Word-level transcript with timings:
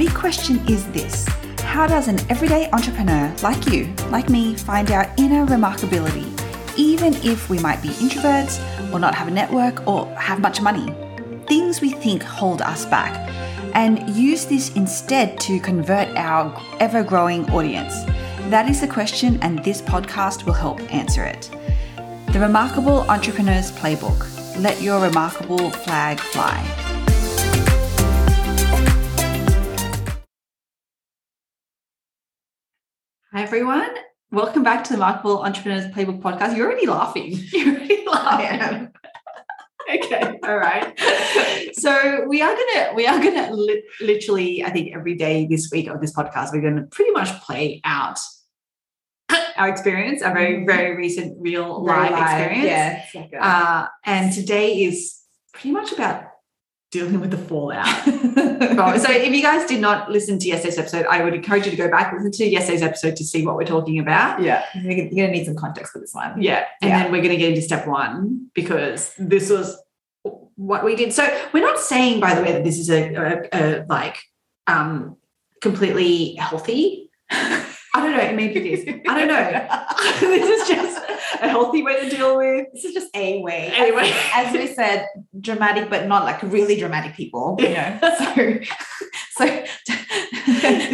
big 0.00 0.14
question 0.14 0.58
is 0.66 0.90
this 0.92 1.26
How 1.58 1.86
does 1.86 2.08
an 2.08 2.18
everyday 2.30 2.70
entrepreneur 2.70 3.30
like 3.42 3.66
you, 3.66 3.92
like 4.08 4.30
me, 4.30 4.54
find 4.54 4.90
our 4.90 5.06
inner 5.18 5.44
remarkability, 5.44 6.26
even 6.78 7.12
if 7.16 7.50
we 7.50 7.58
might 7.58 7.82
be 7.82 7.90
introverts 8.04 8.56
or 8.94 8.98
not 8.98 9.14
have 9.14 9.28
a 9.28 9.30
network 9.30 9.86
or 9.86 10.06
have 10.14 10.40
much 10.40 10.62
money? 10.62 10.86
Things 11.46 11.82
we 11.82 11.90
think 11.90 12.22
hold 12.22 12.62
us 12.62 12.86
back, 12.86 13.12
and 13.74 14.08
use 14.08 14.46
this 14.46 14.74
instead 14.74 15.38
to 15.40 15.60
convert 15.60 16.08
our 16.16 16.58
ever 16.80 17.02
growing 17.02 17.44
audience. 17.50 17.92
That 18.48 18.70
is 18.70 18.80
the 18.80 18.88
question, 18.88 19.38
and 19.42 19.62
this 19.62 19.82
podcast 19.82 20.46
will 20.46 20.54
help 20.54 20.80
answer 20.94 21.24
it. 21.24 21.50
The 22.32 22.40
Remarkable 22.40 23.00
Entrepreneur's 23.10 23.70
Playbook. 23.72 24.20
Let 24.58 24.80
your 24.80 24.98
remarkable 25.02 25.68
flag 25.70 26.18
fly. 26.20 26.89
Hi, 33.32 33.42
everyone. 33.42 33.88
Welcome 34.32 34.62
back 34.62 34.84
to 34.84 34.90
the 34.90 34.96
Remarkable 34.96 35.42
Entrepreneurs 35.42 35.86
Playbook 35.92 36.20
podcast. 36.20 36.56
You're 36.56 36.66
already 36.66 36.86
laughing. 36.86 37.32
You're 37.52 37.74
already 37.76 38.04
laughing. 38.06 38.88
okay, 39.94 40.38
all 40.44 40.56
right. 40.56 40.98
So 41.74 42.26
we 42.28 42.42
are 42.42 42.54
gonna 42.54 42.92
we 42.94 43.06
are 43.06 43.20
gonna 43.22 43.52
li- 43.52 43.82
literally, 44.00 44.64
I 44.64 44.70
think 44.70 44.94
every 44.94 45.14
day 45.16 45.46
this 45.48 45.70
week 45.72 45.88
of 45.88 46.00
this 46.00 46.12
podcast, 46.14 46.52
we're 46.52 46.62
gonna 46.62 46.86
pretty 46.90 47.10
much 47.12 47.28
play 47.42 47.80
out 47.84 48.18
our 49.56 49.68
experience, 49.68 50.22
our 50.22 50.32
very 50.34 50.64
very 50.64 50.96
recent 50.96 51.36
real 51.40 51.84
life, 51.84 52.10
experience. 52.12 52.64
Yeah. 52.66 53.02
it's 53.04 53.14
like 53.14 53.32
a- 53.32 53.44
Uh, 53.44 53.86
and 54.04 54.32
today 54.32 54.82
is 54.84 55.18
pretty 55.52 55.70
much 55.72 55.92
about 55.92 56.24
dealing 56.90 57.20
with 57.20 57.30
the 57.30 57.38
fallout. 57.38 57.86
So 59.00 59.10
if 59.12 59.32
you 59.34 59.42
guys 59.42 59.66
did 59.68 59.80
not 59.80 60.10
listen 60.10 60.38
to 60.38 60.46
yesterday's 60.48 60.78
episode, 60.78 61.06
I 61.06 61.22
would 61.22 61.34
encourage 61.34 61.64
you 61.66 61.70
to 61.72 61.76
go 61.76 61.88
back 61.90 62.12
listen 62.12 62.30
to 62.32 62.46
yesterday's 62.46 62.82
episode 62.82 63.16
to 63.16 63.24
see 63.24 63.44
what 63.44 63.56
we're 63.56 63.64
talking 63.64 63.98
about. 63.98 64.40
yeah. 64.42 64.64
You're 64.74 64.94
gonna 64.94 65.08
you're 65.12 65.26
gonna 65.26 65.38
need 65.38 65.44
some 65.46 65.56
context 65.56 65.92
for 65.92 65.98
this 65.98 66.14
one. 66.14 66.40
Yeah, 66.40 66.64
and 66.82 66.90
Yeah. 66.90 67.02
then 67.02 67.12
we're 67.12 67.22
going 67.22 67.30
to 67.30 67.36
get 67.36 67.50
into 67.50 67.62
step 67.62 67.86
one 67.86 68.48
because 68.54 69.12
this 69.18 69.50
was 69.50 69.76
what 70.56 70.84
we 70.84 70.94
did. 70.96 71.12
So 71.12 71.24
we're 71.52 71.64
not 71.64 71.78
saying, 71.78 72.20
by 72.20 72.34
the 72.34 72.42
way, 72.42 72.52
that 72.52 72.64
this 72.64 72.78
is 72.78 72.90
a, 72.90 73.14
a, 73.14 73.48
a 73.52 73.84
like 73.88 74.16
um, 74.66 75.16
completely 75.60 76.34
healthy. 76.34 77.10
I 77.30 77.64
don't 77.94 78.12
know. 78.16 78.32
Maybe 78.34 78.60
it 78.60 78.66
is. 78.66 79.02
I 79.08 79.18
don't 79.18 79.28
know. 79.28 80.28
this 80.36 80.48
is 80.62 80.68
just 80.68 80.99
a 81.40 81.48
healthy 81.48 81.82
way 81.82 82.08
to 82.08 82.14
deal 82.16 82.36
with. 82.36 82.66
This 82.72 82.84
is 82.84 82.94
just 82.94 83.08
a 83.14 83.40
way. 83.40 83.72
Anyway. 83.74 84.12
As, 84.34 84.52
we 84.52 84.66
said, 84.66 85.06
dramatic, 85.40 85.88
but 85.90 86.06
not 86.06 86.24
like 86.24 86.42
really 86.42 86.76
dramatic 86.76 87.14
people, 87.14 87.56
you 87.60 87.70
know. 87.70 87.98
So 89.40 89.46
so 89.46 89.46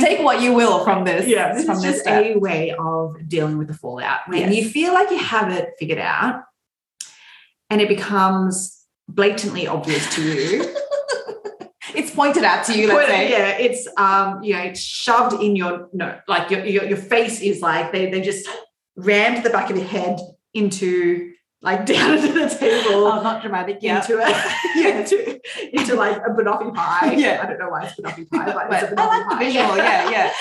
take 0.05 0.21
what 0.23 0.41
you 0.41 0.53
will 0.53 0.85
from 0.85 1.05
this. 1.05 1.27
Yeah, 1.27 1.53
this 1.53 1.65
from 1.65 1.79
is 1.79 1.83
this 1.83 1.93
just 1.95 2.05
step. 2.05 2.25
a 2.25 2.39
way 2.39 2.73
of 2.79 3.17
dealing 3.29 3.59
with 3.59 3.67
the 3.67 3.75
fallout 3.75 4.21
when 4.29 4.53
Yes. 4.53 4.55
you 4.55 4.71
feel 4.71 4.93
like 4.95 5.11
you 5.11 5.19
have 5.19 5.51
it 5.51 5.71
figured 5.81 5.99
out, 5.99 6.43
and 7.71 7.81
it 7.81 7.89
becomes 7.89 8.85
blatantly 9.09 9.67
obvious 9.67 10.15
to 10.15 10.23
you. 10.23 10.63
it's 11.95 12.13
pointed 12.13 12.45
out 12.45 12.65
to 12.67 12.79
you, 12.79 12.87
yeah, 12.93 13.59
it's 13.59 13.89
um, 13.97 14.43
you 14.45 14.53
know, 14.55 14.61
it's 14.63 14.81
shoved 14.81 15.43
in 15.43 15.57
your 15.57 15.89
no, 15.93 16.17
like 16.29 16.49
your 16.51 16.65
your, 16.65 16.85
your 16.85 16.99
face 16.99 17.41
is 17.41 17.61
like 17.63 17.91
they 17.91 18.11
they 18.11 18.21
just 18.21 18.49
rammed 18.97 19.45
the 19.45 19.51
back 19.51 19.71
of 19.71 19.77
your 19.77 19.87
head 19.87 20.19
into 20.55 21.33
like 21.63 21.87
down 21.87 22.19
into 22.19 22.33
the 22.33 22.49
table. 22.49 23.07
Oh, 23.07 23.23
not 23.23 23.43
dramatic, 23.43 23.79
yeah. 23.81 24.01
Into 24.01 24.17
a 24.19 24.29
yeah, 24.77 24.99
into, 25.01 25.41
into 25.73 25.95
like 25.95 26.17
a 26.19 26.31
banoffee 26.31 26.75
pie. 26.75 27.15
Yeah. 27.19 27.41
I 27.43 27.47
don't 27.47 27.59
know 27.59 27.69
why 27.71 27.85
it's 27.85 27.95
banoffee 27.99 28.29
pie, 28.31 28.47
but, 28.53 28.69
But 28.71 28.83
it's 28.85 28.93
a 28.93 29.01
I 29.01 29.07
banoffee 29.07 29.27
like 29.27 29.29
the 29.31 29.45
visual, 29.45 29.77
yeah, 29.77 30.11
yeah. 30.11 30.33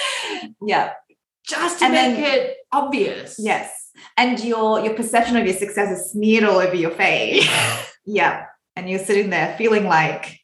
Yeah. 0.61 0.93
Just 1.47 1.79
to 1.79 1.85
And 1.85 1.93
make 1.93 2.15
then- 2.17 2.39
it 2.39 2.57
obvious. 2.71 3.35
Yes. 3.39 3.71
And 4.17 4.39
your 4.43 4.81
your 4.81 4.93
perception 4.93 5.37
of 5.37 5.45
your 5.45 5.55
success 5.55 5.97
is 5.97 6.11
smeared 6.11 6.43
all 6.43 6.57
over 6.57 6.75
your 6.75 6.91
face. 6.91 7.47
yeah. 8.05 8.45
And 8.75 8.89
you're 8.89 8.99
sitting 8.99 9.29
there 9.29 9.55
feeling 9.57 9.85
like 9.85 10.39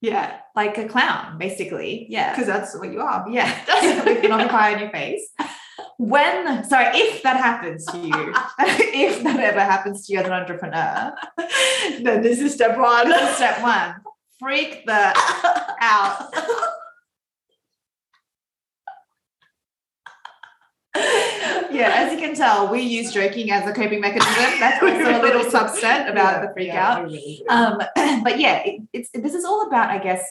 Yeah. 0.00 0.38
like 0.56 0.76
a 0.78 0.88
clown, 0.88 1.38
basically. 1.38 2.06
Yeah. 2.08 2.30
Because 2.32 2.46
that's 2.48 2.76
what 2.76 2.92
you 2.92 3.00
are. 3.00 3.24
Yeah. 3.30 3.50
With 4.04 4.24
an 4.24 4.32
occupy 4.32 4.74
on 4.74 4.80
your 4.80 4.90
face. 4.90 5.30
When, 5.98 6.64
sorry, 6.64 6.86
if 6.94 7.22
that 7.22 7.36
happens 7.36 7.84
to 7.86 7.98
you, 7.98 8.12
if 8.58 9.22
that 9.22 9.40
ever 9.40 9.60
happens 9.60 10.06
to 10.06 10.12
you 10.12 10.18
as 10.20 10.26
an 10.26 10.32
entrepreneur, 10.32 11.14
then 12.02 12.22
this 12.22 12.40
is 12.40 12.54
step 12.54 12.76
one. 12.78 13.08
that's 13.08 13.36
step 13.36 13.62
one. 13.62 13.96
Freak 14.40 14.84
the 14.86 15.12
out. 15.80 16.34
yeah, 21.70 21.92
as 21.94 22.12
you 22.12 22.18
can 22.18 22.34
tell, 22.34 22.68
we 22.68 22.80
use 22.80 23.12
joking 23.12 23.50
as 23.50 23.66
a 23.68 23.72
coping 23.72 24.00
mechanism. 24.00 24.58
That's 24.58 24.82
also 24.82 25.20
a 25.20 25.22
little 25.22 25.44
subset 25.44 26.10
about 26.10 26.42
the 26.42 26.52
freak 26.52 26.70
out. 26.70 27.10
Um, 27.48 27.78
but 28.24 28.40
yeah, 28.40 28.62
it, 28.64 28.82
it's 28.92 29.10
this 29.14 29.34
is 29.34 29.44
all 29.44 29.66
about, 29.66 29.90
I 29.90 29.98
guess, 29.98 30.24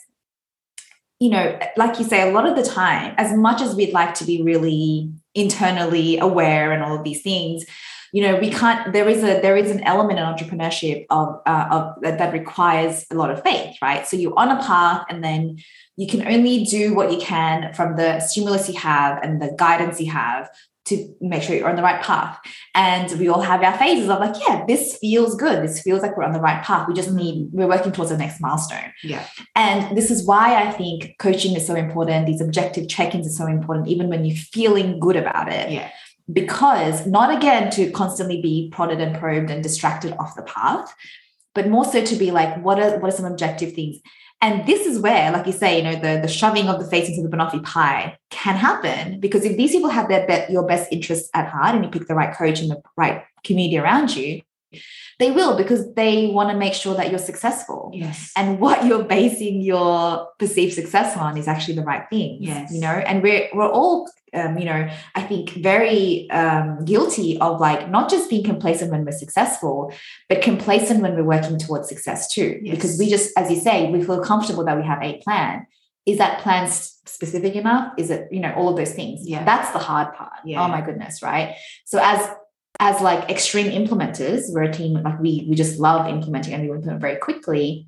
you 1.19 1.29
know, 1.29 1.57
like 1.77 1.99
you 1.99 2.05
say, 2.05 2.29
a 2.29 2.33
lot 2.33 2.45
of 2.45 2.55
the 2.55 2.69
time, 2.69 3.15
as 3.17 3.33
much 3.33 3.61
as 3.61 3.75
we'd 3.75 3.93
like 3.93 4.13
to 4.15 4.25
be 4.25 4.41
really 4.43 5.11
internally 5.35 6.17
aware 6.19 6.71
and 6.71 6.83
all 6.83 6.95
of 6.95 7.03
these 7.03 7.21
things, 7.21 7.65
you 8.13 8.21
know, 8.21 8.37
we 8.39 8.51
can't. 8.51 8.93
There 8.93 9.09
is 9.09 9.23
a 9.23 9.41
there 9.41 9.57
is 9.57 9.71
an 9.71 9.81
element 9.81 10.19
in 10.19 10.25
entrepreneurship 10.25 11.07
of 11.09 11.41
uh, 11.47 11.67
of 11.71 12.01
that, 12.01 12.19
that 12.19 12.31
requires 12.31 13.05
a 13.09 13.15
lot 13.15 13.31
of 13.31 13.41
faith, 13.41 13.75
right? 13.81 14.05
So 14.05 14.15
you're 14.15 14.37
on 14.37 14.49
a 14.49 14.61
path, 14.61 15.05
and 15.09 15.23
then 15.23 15.57
you 15.97 16.05
can 16.07 16.27
only 16.27 16.63
do 16.63 16.93
what 16.93 17.11
you 17.11 17.17
can 17.17 17.73
from 17.73 17.95
the 17.95 18.19
stimulus 18.19 18.69
you 18.69 18.77
have 18.79 19.19
and 19.23 19.41
the 19.41 19.55
guidance 19.57 19.99
you 19.99 20.11
have 20.11 20.47
to 20.85 21.15
make 21.21 21.41
sure 21.41 21.55
you're 21.55 21.69
on 21.69 21.75
the 21.75 21.81
right 21.81 22.01
path. 22.01 22.39
And 22.75 23.09
we 23.19 23.29
all 23.29 23.41
have 23.41 23.63
our 23.63 23.77
phases 23.77 24.09
of 24.09 24.19
like, 24.19 24.35
yeah, 24.45 24.65
this 24.67 24.97
feels 24.97 25.35
good. 25.35 25.63
This 25.63 25.81
feels 25.81 26.01
like 26.01 26.17
we're 26.17 26.25
on 26.25 26.33
the 26.33 26.41
right 26.41 26.61
path. 26.63 26.87
We 26.87 26.93
just 26.93 27.11
need, 27.11 27.47
we're 27.51 27.67
working 27.67 27.91
towards 27.91 28.11
the 28.11 28.17
next 28.17 28.41
milestone. 28.41 28.91
Yeah. 29.01 29.25
And 29.55 29.95
this 29.95 30.11
is 30.11 30.25
why 30.25 30.61
I 30.61 30.71
think 30.71 31.15
coaching 31.19 31.55
is 31.55 31.65
so 31.65 31.75
important. 31.75 32.25
These 32.25 32.41
objective 32.41 32.89
check 32.89 33.15
ins 33.15 33.27
are 33.27 33.45
so 33.45 33.47
important, 33.47 33.87
even 33.87 34.09
when 34.09 34.25
you're 34.25 34.35
feeling 34.35 34.99
good 34.99 35.15
about 35.15 35.51
it. 35.51 35.71
Yeah. 35.71 35.89
Because 36.31 37.05
not 37.05 37.35
again 37.35 37.69
to 37.71 37.91
constantly 37.91 38.41
be 38.41 38.69
prodded 38.71 38.99
and 38.99 39.17
probed 39.17 39.51
and 39.51 39.61
distracted 39.61 40.13
off 40.19 40.35
the 40.35 40.43
path, 40.43 40.93
but 41.53 41.69
more 41.69 41.85
so 41.85 42.03
to 42.03 42.15
be 42.15 42.31
like, 42.31 42.61
what 42.63 42.79
are 42.79 42.97
what 42.99 43.13
are 43.13 43.15
some 43.15 43.25
objective 43.25 43.73
things? 43.73 43.99
And 44.43 44.67
this 44.67 44.85
is 44.85 44.99
where, 44.99 45.31
like 45.31 45.47
you 45.47 45.53
say, 45.53 45.77
you 45.77 45.83
know, 45.83 45.95
the, 45.95 46.19
the 46.21 46.27
shoving 46.27 46.67
of 46.67 46.77
the 46.77 46.85
face 46.85 47.07
into 47.07 47.21
the 47.21 47.29
banoffee 47.29 47.63
pie 47.63 48.17
can 48.29 48.57
happen 48.57 49.21
because 49.21 49.45
if 49.45 49.55
these 49.55 49.71
people 49.71 49.87
have 49.87 50.09
their 50.09 50.27
bet 50.27 50.49
your 50.49 50.67
best 50.67 50.91
interests 50.91 51.29
at 51.33 51.47
heart 51.47 51.75
and 51.75 51.85
you 51.85 51.89
pick 51.89 52.09
the 52.09 52.13
right 52.13 52.35
coach 52.35 52.59
and 52.59 52.69
the 52.69 52.81
right 52.97 53.23
community 53.45 53.77
around 53.77 54.13
you, 54.13 54.41
they 55.19 55.31
will 55.31 55.57
because 55.57 55.93
they 55.93 56.27
want 56.27 56.49
to 56.49 56.57
make 56.57 56.73
sure 56.73 56.95
that 56.95 57.09
you're 57.09 57.19
successful. 57.19 57.91
Yes. 57.93 58.31
And 58.35 58.59
what 58.59 58.85
you're 58.85 59.03
basing 59.03 59.61
your 59.61 60.29
perceived 60.39 60.73
success 60.73 61.17
on 61.17 61.37
is 61.37 61.47
actually 61.47 61.75
the 61.75 61.83
right 61.83 62.09
thing. 62.09 62.39
Yes. 62.41 62.71
You 62.73 62.81
know, 62.81 62.87
and 62.87 63.21
we're 63.21 63.49
we're 63.53 63.69
all 63.69 64.09
um, 64.33 64.57
you 64.57 64.65
know, 64.65 64.89
I 65.15 65.21
think 65.21 65.51
very 65.51 66.29
um, 66.31 66.83
guilty 66.85 67.39
of 67.39 67.59
like 67.59 67.89
not 67.89 68.09
just 68.09 68.29
being 68.29 68.43
complacent 68.43 68.91
when 68.91 69.05
we're 69.05 69.11
successful, 69.11 69.93
but 70.27 70.41
complacent 70.41 71.01
when 71.01 71.15
we're 71.15 71.23
working 71.23 71.59
towards 71.59 71.87
success 71.87 72.33
too. 72.33 72.59
Yes. 72.63 72.75
Because 72.75 72.97
we 72.97 73.09
just, 73.09 73.31
as 73.37 73.49
you 73.51 73.59
say, 73.59 73.91
we 73.91 74.03
feel 74.03 74.23
comfortable 74.23 74.65
that 74.65 74.77
we 74.77 74.83
have 74.83 75.01
a 75.01 75.19
plan. 75.19 75.67
Is 76.05 76.17
that 76.17 76.41
plan 76.41 76.67
specific 76.69 77.55
enough? 77.55 77.93
Is 77.97 78.09
it, 78.09 78.27
you 78.31 78.39
know, 78.39 78.53
all 78.55 78.69
of 78.69 78.75
those 78.75 78.93
things? 78.93 79.27
Yeah. 79.27 79.45
That's 79.45 79.71
the 79.71 79.79
hard 79.79 80.13
part. 80.15 80.33
Yeah. 80.43 80.63
Oh 80.63 80.67
my 80.67 80.81
goodness, 80.81 81.21
right? 81.21 81.55
So 81.85 81.99
as 82.01 82.27
as 82.83 83.01
like 83.01 83.29
extreme 83.29 83.69
implementers, 83.71 84.41
we're 84.53 84.63
a 84.63 84.73
team 84.73 84.91
like 85.07 85.17
we 85.19 85.45
we 85.49 85.55
just 85.55 85.79
love 85.79 86.07
implementing 86.07 86.53
and 86.53 86.61
we 86.63 86.75
implement 86.75 86.99
very 87.01 87.15
quickly. 87.15 87.87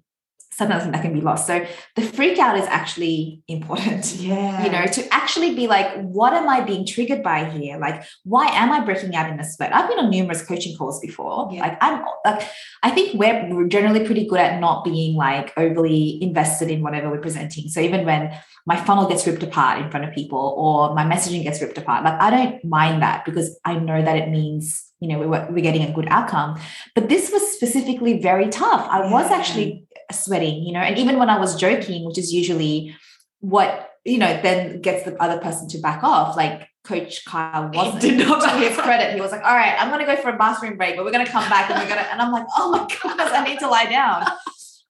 Sometimes 0.53 0.85
that 0.89 1.01
can 1.01 1.13
be 1.13 1.19
lost. 1.19 1.47
So 1.47 1.65
the 1.97 2.01
freak 2.01 2.39
out 2.39 2.57
is 2.57 2.65
actually 2.67 3.43
important 3.49 4.05
Yeah. 4.15 4.63
you 4.65 4.71
know 4.71 4.85
to 4.85 5.01
actually 5.13 5.53
be 5.53 5.67
like 5.67 5.89
what 6.17 6.31
am 6.39 6.47
i 6.47 6.61
being 6.61 6.85
triggered 6.85 7.21
by 7.23 7.39
here 7.55 7.77
like 7.77 7.97
why 8.23 8.45
am 8.61 8.71
i 8.71 8.79
breaking 8.87 9.13
out 9.17 9.29
in 9.29 9.37
a 9.39 9.43
sweat 9.43 9.75
i've 9.75 9.89
been 9.89 9.99
on 9.99 10.09
numerous 10.09 10.41
coaching 10.45 10.77
calls 10.77 10.99
before 11.01 11.49
Yeah. 11.51 11.61
like 11.65 11.77
i'm 11.81 11.95
like 12.25 12.41
i 12.83 12.89
think 12.95 13.19
we're 13.19 13.37
we're 13.53 13.67
generally 13.67 14.05
pretty 14.05 14.25
good 14.31 14.39
at 14.39 14.59
not 14.61 14.85
being 14.85 15.15
like 15.27 15.51
overly 15.57 16.23
invested 16.27 16.69
in 16.71 16.81
whatever 16.85 17.09
we're 17.09 17.19
presenting 17.27 17.67
so 17.67 17.81
even 17.81 18.05
when 18.05 18.21
my 18.65 18.77
funnel 18.87 19.07
gets 19.11 19.27
ripped 19.27 19.43
apart 19.43 19.81
in 19.81 19.89
front 19.91 20.05
of 20.07 20.13
people 20.13 20.43
or 20.57 20.95
my 20.95 21.03
messaging 21.13 21.43
gets 21.43 21.61
ripped 21.61 21.77
apart 21.77 22.03
like 22.07 22.19
i 22.21 22.29
don't 22.29 22.63
mind 22.63 23.01
that 23.01 23.25
because 23.25 23.59
i 23.65 23.73
know 23.87 23.99
that 24.07 24.15
it 24.15 24.29
means 24.29 24.65
you 24.99 25.07
know 25.07 25.19
we're, 25.19 25.47
we're 25.51 25.63
getting 25.63 25.83
a 25.83 25.93
good 25.93 26.07
outcome. 26.09 26.59
But 26.93 27.09
this 27.09 27.31
was 27.31 27.53
specifically 27.53 28.19
very 28.21 28.49
tough. 28.49 28.87
I 28.89 29.09
was 29.11 29.31
actually 29.31 29.85
sweating 30.11 30.63
you 30.63 30.73
know 30.73 30.79
and 30.79 30.97
even 30.97 31.17
when 31.17 31.29
i 31.29 31.39
was 31.39 31.55
joking 31.55 32.05
which 32.05 32.17
is 32.17 32.33
usually 32.33 32.95
what 33.39 33.91
you 34.03 34.17
know 34.17 34.39
then 34.41 34.81
gets 34.81 35.03
the 35.03 35.21
other 35.21 35.39
person 35.39 35.67
to 35.67 35.77
back 35.79 36.03
off 36.03 36.35
like 36.35 36.67
coach 36.83 37.25
kyle 37.25 37.69
wasn't 37.73 38.01
did 38.01 38.27
not 38.27 38.39
to 38.41 38.47
back 38.47 38.63
his 38.63 38.77
credit. 38.77 39.15
He 39.15 39.21
was 39.21 39.31
like 39.31 39.43
all 39.43 39.55
right 39.55 39.75
i'm 39.79 39.89
going 39.89 40.05
to 40.05 40.05
go 40.05 40.21
for 40.21 40.29
a 40.29 40.37
bathroom 40.37 40.77
break 40.77 40.95
but 40.95 41.05
we're 41.05 41.11
going 41.11 41.25
to 41.25 41.31
come 41.31 41.47
back 41.49 41.69
and 41.69 41.79
we're 41.79 41.89
going 41.89 42.03
to 42.03 42.11
and 42.11 42.21
i'm 42.21 42.31
like 42.31 42.45
oh 42.57 42.71
my 42.71 42.87
goodness 43.01 43.31
i 43.31 43.43
need 43.43 43.59
to 43.59 43.67
lie 43.67 43.85
down. 43.85 44.25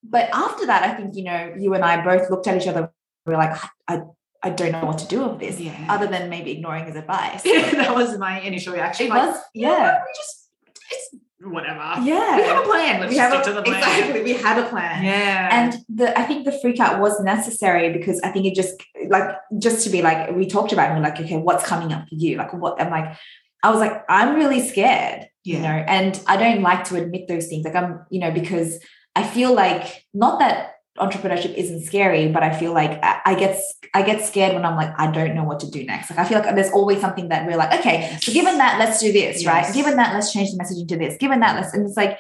But 0.03 0.29
after 0.33 0.65
that 0.67 0.83
i 0.83 0.93
think 0.93 1.15
you 1.15 1.23
know 1.23 1.53
you 1.57 1.73
and 1.73 1.83
i 1.83 2.03
both 2.03 2.29
looked 2.29 2.47
at 2.47 2.61
each 2.61 2.67
other. 2.67 2.91
We're 3.25 3.37
like, 3.37 3.57
I, 3.87 3.95
I 3.95 4.01
don't 4.50 4.71
know 4.71 4.86
what 4.86 4.97
to 5.00 5.07
do 5.07 5.27
with 5.27 5.39
this, 5.39 5.59
Yeah. 5.59 5.88
other 5.89 6.07
than 6.07 6.30
maybe 6.30 6.51
ignoring 6.51 6.86
his 6.86 6.95
advice. 6.95 7.44
that 7.44 7.94
was 7.95 8.18
my 8.18 8.39
initial 8.42 8.74
reaction. 8.74 9.07
It 9.07 9.09
like, 9.09 9.30
was, 9.30 9.42
yeah. 9.53 10.01
we 10.03 10.13
just 10.15 10.50
it's 10.92 11.15
whatever. 11.42 12.01
Yeah. 12.01 12.38
We 12.38 12.44
have 12.44 12.63
a 12.63 12.68
plan. 12.68 13.00
Let's 13.00 13.09
we 13.12 13.15
just 13.18 13.33
have 13.33 13.44
stick 13.44 13.45
a, 13.45 13.50
to 13.50 13.53
the 13.53 13.63
plan. 13.63 13.77
exactly. 13.77 14.24
We 14.24 14.33
had 14.33 14.57
a 14.57 14.69
plan. 14.69 15.03
Yeah. 15.03 15.50
And 15.51 15.86
the 15.89 16.18
I 16.18 16.24
think 16.24 16.45
the 16.45 16.51
freak 16.51 16.80
out 16.80 17.00
was 17.00 17.19
necessary 17.21 17.92
because 17.92 18.19
I 18.21 18.31
think 18.31 18.45
it 18.45 18.56
just 18.56 18.81
like 19.09 19.36
just 19.57 19.83
to 19.86 19.89
be 19.89 20.01
like 20.01 20.36
we 20.36 20.48
talked 20.48 20.74
about 20.74 20.89
and 20.89 20.98
we're 20.98 21.09
like, 21.09 21.19
okay, 21.19 21.38
what's 21.38 21.65
coming 21.65 21.91
up 21.91 22.07
for 22.07 22.15
you? 22.15 22.38
Like 22.38 22.53
what 22.53 22.81
I'm 22.81 22.89
like, 22.91 23.18
I 23.63 23.71
was 23.71 23.80
like, 23.80 24.03
I'm 24.09 24.36
really 24.36 24.68
scared, 24.68 25.27
you 25.44 25.59
know, 25.59 25.68
and 25.68 26.19
I 26.27 26.38
don't 26.38 26.62
like 26.62 26.83
to 26.86 26.95
admit 26.95 27.27
those 27.27 27.48
things. 27.48 27.65
Like 27.65 27.75
I'm, 27.75 28.06
you 28.09 28.19
know, 28.19 28.31
because 28.31 28.80
I 29.15 29.24
feel 29.24 29.53
like 29.53 30.06
not 30.13 30.39
that 30.39 30.75
entrepreneurship 30.97 31.53
isn't 31.56 31.83
scary, 31.83 32.30
but 32.30 32.42
I 32.44 32.57
feel 32.57 32.74
like 32.74 33.00
I, 33.03 33.36
get 33.36 33.59
I 33.94 34.01
get 34.01 34.25
scared 34.25 34.53
when 34.53 34.65
I'm 34.65 34.75
like, 34.77 34.94
I 34.97 35.12
don't 35.12 35.36
know 35.36 35.44
what 35.44 35.59
to 35.62 35.69
do 35.69 35.83
next. 35.83 36.09
Like 36.09 36.19
I 36.19 36.25
feel 36.25 36.39
like 36.39 36.56
there's 36.56 36.71
always 36.71 37.01
something 37.01 37.27
that 37.30 37.45
we're 37.45 37.57
like, 37.57 37.77
okay, 37.80 38.18
so 38.21 38.31
given 38.31 38.57
that, 38.59 38.80
let's 38.80 39.00
do 39.01 39.12
this, 39.12 39.44
Yes. 39.44 39.45
right? 39.45 39.74
Given 39.75 39.97
that, 39.97 40.13
let's 40.13 40.31
change 40.31 40.51
the 40.51 40.57
messaging 40.57 40.88
to 40.88 40.97
this. 40.97 41.18
Given 41.18 41.42
that, 41.42 41.56
let's 41.59 41.74
and 41.74 41.86
it's 41.86 41.97
like 41.97 42.18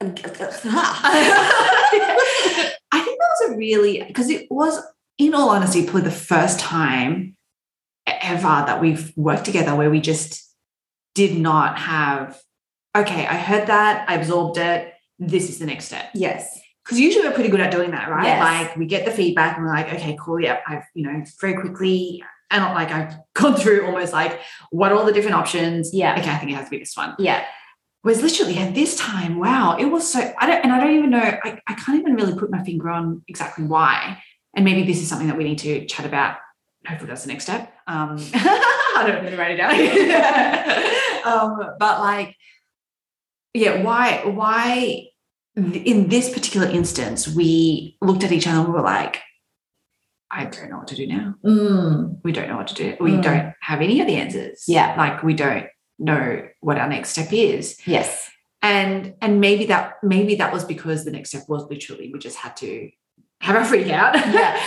I 0.02 0.06
think 3.04 3.18
that 3.18 3.28
was 3.40 3.50
a 3.50 3.56
really 3.56 4.02
because 4.02 4.30
it 4.30 4.46
was, 4.50 4.80
in 5.18 5.34
all 5.34 5.50
honesty, 5.50 5.82
probably 5.84 6.02
the 6.02 6.10
first 6.10 6.58
time 6.58 7.36
ever 8.06 8.42
that 8.42 8.80
we've 8.80 9.12
worked 9.16 9.44
together 9.44 9.74
where 9.74 9.90
we 9.90 10.00
just 10.00 10.50
did 11.14 11.38
not 11.38 11.78
have. 11.78 12.40
Okay, 12.96 13.26
I 13.26 13.34
heard 13.36 13.66
that, 13.68 14.08
I 14.08 14.14
absorbed 14.16 14.58
it. 14.58 14.92
This 15.18 15.48
is 15.50 15.58
the 15.58 15.66
next 15.66 15.84
step. 15.86 16.06
yes. 16.14 16.60
Because 16.90 16.98
usually 16.98 17.28
we're 17.28 17.34
pretty 17.34 17.50
good 17.50 17.60
at 17.60 17.70
doing 17.70 17.92
that, 17.92 18.10
right? 18.10 18.24
Yes. 18.24 18.40
Like 18.40 18.76
we 18.76 18.84
get 18.84 19.04
the 19.04 19.12
feedback 19.12 19.56
and 19.56 19.64
we're 19.64 19.72
like, 19.72 19.92
okay, 19.94 20.16
cool, 20.18 20.40
yeah, 20.40 20.58
I've 20.66 20.82
you 20.92 21.04
know 21.04 21.22
very 21.40 21.54
quickly 21.54 22.20
and 22.50 22.64
like 22.74 22.90
I've 22.90 23.14
gone 23.34 23.54
through 23.54 23.86
almost 23.86 24.12
like 24.12 24.40
what 24.70 24.90
are 24.90 24.98
all 24.98 25.06
the 25.06 25.12
different 25.12 25.36
options. 25.36 25.94
Yeah. 25.94 26.18
Okay, 26.18 26.28
I 26.28 26.36
think 26.38 26.50
it 26.50 26.54
has 26.54 26.64
to 26.64 26.70
be 26.70 26.78
this 26.78 26.96
one. 26.96 27.14
Yeah. 27.20 27.44
Whereas 28.02 28.22
literally 28.22 28.58
at 28.58 28.74
this 28.74 28.96
time, 28.96 29.38
wow, 29.38 29.76
it 29.78 29.84
was 29.84 30.12
so 30.12 30.34
I 30.36 30.46
don't 30.46 30.64
and 30.64 30.72
I 30.72 30.80
don't 30.80 30.96
even 30.96 31.10
know, 31.10 31.20
I, 31.20 31.60
I 31.68 31.74
can't 31.74 32.00
even 32.00 32.16
really 32.16 32.36
put 32.36 32.50
my 32.50 32.64
finger 32.64 32.90
on 32.90 33.22
exactly 33.28 33.64
why. 33.64 34.20
And 34.56 34.64
maybe 34.64 34.82
this 34.82 35.00
is 35.00 35.08
something 35.08 35.28
that 35.28 35.36
we 35.36 35.44
need 35.44 35.58
to 35.60 35.86
chat 35.86 36.04
about. 36.04 36.38
Hopefully 36.88 37.06
that's 37.06 37.22
the 37.22 37.28
next 37.28 37.44
step. 37.44 37.72
Um 37.86 38.18
I 38.34 39.04
don't 39.06 39.18
even 39.18 39.32
know, 39.32 39.38
write 39.38 39.52
it 39.52 39.58
down. 41.22 41.24
um, 41.24 41.76
but 41.78 42.00
like, 42.00 42.34
yeah, 43.54 43.82
why, 43.82 44.24
why 44.24 45.09
in 45.74 46.08
this 46.08 46.32
particular 46.32 46.66
instance, 46.68 47.28
we 47.28 47.96
looked 48.00 48.24
at 48.24 48.32
each 48.32 48.46
other 48.46 48.58
and 48.60 48.68
we 48.68 48.74
were 48.74 48.82
like, 48.82 49.20
I 50.30 50.44
don't 50.44 50.70
know 50.70 50.78
what 50.78 50.88
to 50.88 50.94
do 50.96 51.06
now. 51.06 51.34
Mm. 51.44 52.18
We 52.22 52.32
don't 52.32 52.48
know 52.48 52.56
what 52.56 52.68
to 52.68 52.74
do. 52.74 52.96
We 53.00 53.12
Mm. 53.12 53.22
don't 53.22 53.52
have 53.60 53.80
any 53.80 54.00
of 54.00 54.06
the 54.06 54.14
answers. 54.16 54.64
Yeah. 54.68 54.94
Like 54.96 55.22
we 55.22 55.34
don't 55.34 55.66
know 55.98 56.46
what 56.60 56.78
our 56.78 56.88
next 56.88 57.10
step 57.10 57.32
is 57.32 57.76
Yes. 57.84 58.30
and 58.62 59.14
and 59.20 59.40
maybe 59.40 59.66
that 59.66 59.94
maybe 60.02 60.36
that 60.36 60.52
was 60.52 60.64
because 60.64 61.04
the 61.04 61.10
next 61.10 61.30
step 61.30 61.42
was 61.48 61.64
literally 61.68 62.10
we 62.12 62.18
just 62.18 62.36
had 62.38 62.56
to 62.58 62.90
have 63.40 63.56
a 63.60 63.64
freak 63.64 63.88
out 63.90 64.14
Yeah. 64.14 64.58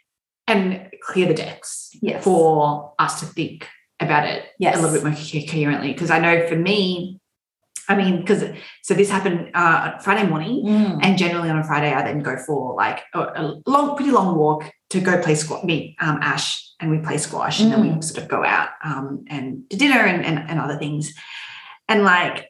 and 0.48 0.90
clear 1.02 1.26
the 1.28 1.34
decks 1.34 1.90
Yes. 2.02 2.24
for 2.24 2.92
us 2.98 3.20
to 3.20 3.26
think 3.26 3.68
about 4.00 4.26
it 4.26 4.44
Yes. 4.58 4.76
a 4.76 4.80
little 4.82 4.94
bit 4.96 5.04
more 5.04 5.14
coherently 5.50 5.92
because 5.92 6.10
i 6.10 6.18
know 6.18 6.46
for 6.48 6.56
me 6.56 7.20
i 7.88 7.94
mean 7.94 8.20
because 8.20 8.44
so 8.82 8.94
this 8.94 9.10
happened 9.10 9.50
uh 9.54 9.98
friday 9.98 10.26
morning 10.26 10.64
Mm. 10.64 10.98
and 11.02 11.18
generally 11.18 11.48
on 11.50 11.58
a 11.58 11.64
friday 11.64 11.92
i 11.92 12.02
then 12.02 12.20
go 12.20 12.36
for 12.46 12.74
like 12.74 13.00
a, 13.14 13.20
a 13.20 13.42
long 13.66 13.96
pretty 13.96 14.10
long 14.12 14.36
walk 14.36 14.70
to 14.90 15.00
go 15.00 15.20
play 15.22 15.34
squash 15.34 15.64
meet 15.64 15.96
um 16.00 16.18
ash 16.22 16.62
and 16.80 16.90
we 16.90 16.98
play 16.98 17.18
squash 17.18 17.60
and 17.60 17.72
then 17.72 17.80
we 17.80 17.88
Mm. 17.88 18.02
sort 18.04 18.22
of 18.22 18.28
go 18.28 18.44
out 18.44 18.70
um 18.84 19.24
and 19.28 19.68
to 19.70 19.76
dinner 19.76 20.00
and, 20.00 20.24
and 20.24 20.38
and 20.50 20.58
other 20.60 20.78
things 20.78 21.14
and 21.88 22.04
like 22.04 22.48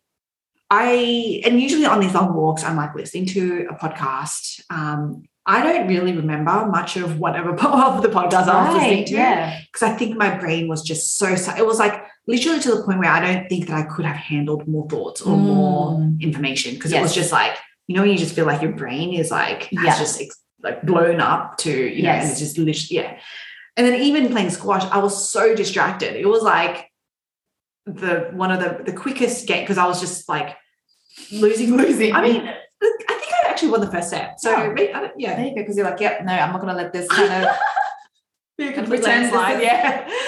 I 0.71 1.43
and 1.45 1.61
usually 1.61 1.85
on 1.85 2.01
these 2.01 2.15
long 2.15 2.33
walks, 2.35 2.65
I'm 2.65 2.77
like 2.77 2.95
listening 2.95 3.27
to 3.27 3.67
a 3.69 3.75
podcast. 3.75 4.63
Um, 4.71 5.25
I 5.45 5.63
don't 5.63 5.89
really 5.89 6.15
remember 6.17 6.67
much 6.67 6.97
of 6.97 7.19
whatever 7.19 7.51
of 7.51 8.03
the 8.03 8.09
podcast 8.09 8.47
I 8.49 8.65
was 8.67 8.75
listening 8.75 8.99
Right, 8.99 9.07
to 9.09 9.13
Yeah. 9.15 9.61
because 9.67 9.83
I 9.83 9.97
think 9.97 10.17
my 10.17 10.37
brain 10.39 10.69
was 10.69 10.83
just 10.83 11.17
so. 11.19 11.27
It 11.27 11.67
was 11.67 11.79
like 11.79 12.05
literally 12.29 12.61
to 12.61 12.75
the 12.77 12.83
point 12.85 13.01
where 13.01 13.11
I 13.11 13.21
don't 13.21 13.49
think 13.49 13.67
that 13.67 13.77
I 13.77 13.83
could 13.83 14.05
have 14.05 14.17
handled 14.17 14.69
more 14.69 14.89
thoughts 14.89 15.21
or 15.23 15.37
more 15.37 15.93
Mm. 15.99 16.21
information 16.21 16.75
because 16.75 16.93
it 16.93 17.01
was 17.03 17.15
just 17.15 17.33
like 17.33 17.57
you 17.89 17.97
know 17.97 18.03
when 18.03 18.13
you 18.13 18.19
just 18.19 18.35
feel 18.35 18.47
like 18.47 18.63
your 18.63 18.73
brain 18.73 19.13
is 19.15 19.31
like 19.31 19.65
has 19.65 19.85
Yeah. 19.85 19.99
just 19.99 20.21
ex- 20.21 20.41
like 20.63 20.83
blown 20.83 21.21
up 21.21 21.59
to 21.59 21.71
you 21.71 22.05
know 22.05 22.11
and 22.11 22.31
it's 22.31 22.39
just 22.39 22.57
literally 22.59 23.03
yeah. 23.03 23.19
And 23.77 23.87
then 23.87 24.01
even 24.03 24.29
playing 24.31 24.51
squash, 24.51 24.85
I 24.93 24.99
was 24.99 25.31
so 25.31 25.55
distracted. 25.57 26.15
It 26.15 26.27
was 26.29 26.43
like 26.43 26.89
the 27.87 28.31
one 28.33 28.53
of 28.53 28.61
the 28.61 28.85
the 28.85 28.93
quickest 28.97 29.47
game 29.49 29.63
because 29.65 29.79
I 29.79 29.87
was 29.87 29.99
just 30.01 30.29
like 30.29 30.57
Losing, 31.31 31.77
losing. 31.83 32.15
I 32.15 32.23
mean, 32.23 32.43
I 32.83 33.12
actually 33.63 33.71
won 33.71 33.81
the 33.81 33.91
first 33.91 34.11
set. 34.11 34.41
So 34.41 34.55
I 34.55 34.67
don't, 34.67 35.21
yeah, 35.21 35.37
there 35.37 35.47
you 35.47 35.55
go. 35.55 35.63
Because 35.63 35.77
you're 35.77 35.89
like, 35.89 36.01
yep, 36.01 36.25
no, 36.25 36.33
I'm 36.33 36.53
not 36.53 36.61
going 36.61 36.75
to 36.75 36.83
let 36.83 36.93
this 36.93 37.09
kind 37.09 37.45
of. 37.45 37.57
be 38.59 38.69
a 38.69 38.73
complete 38.73 39.01
pretend 39.01 39.33
landslide, 39.33 39.59
slide. 39.59 39.63
Yeah. 39.63 40.09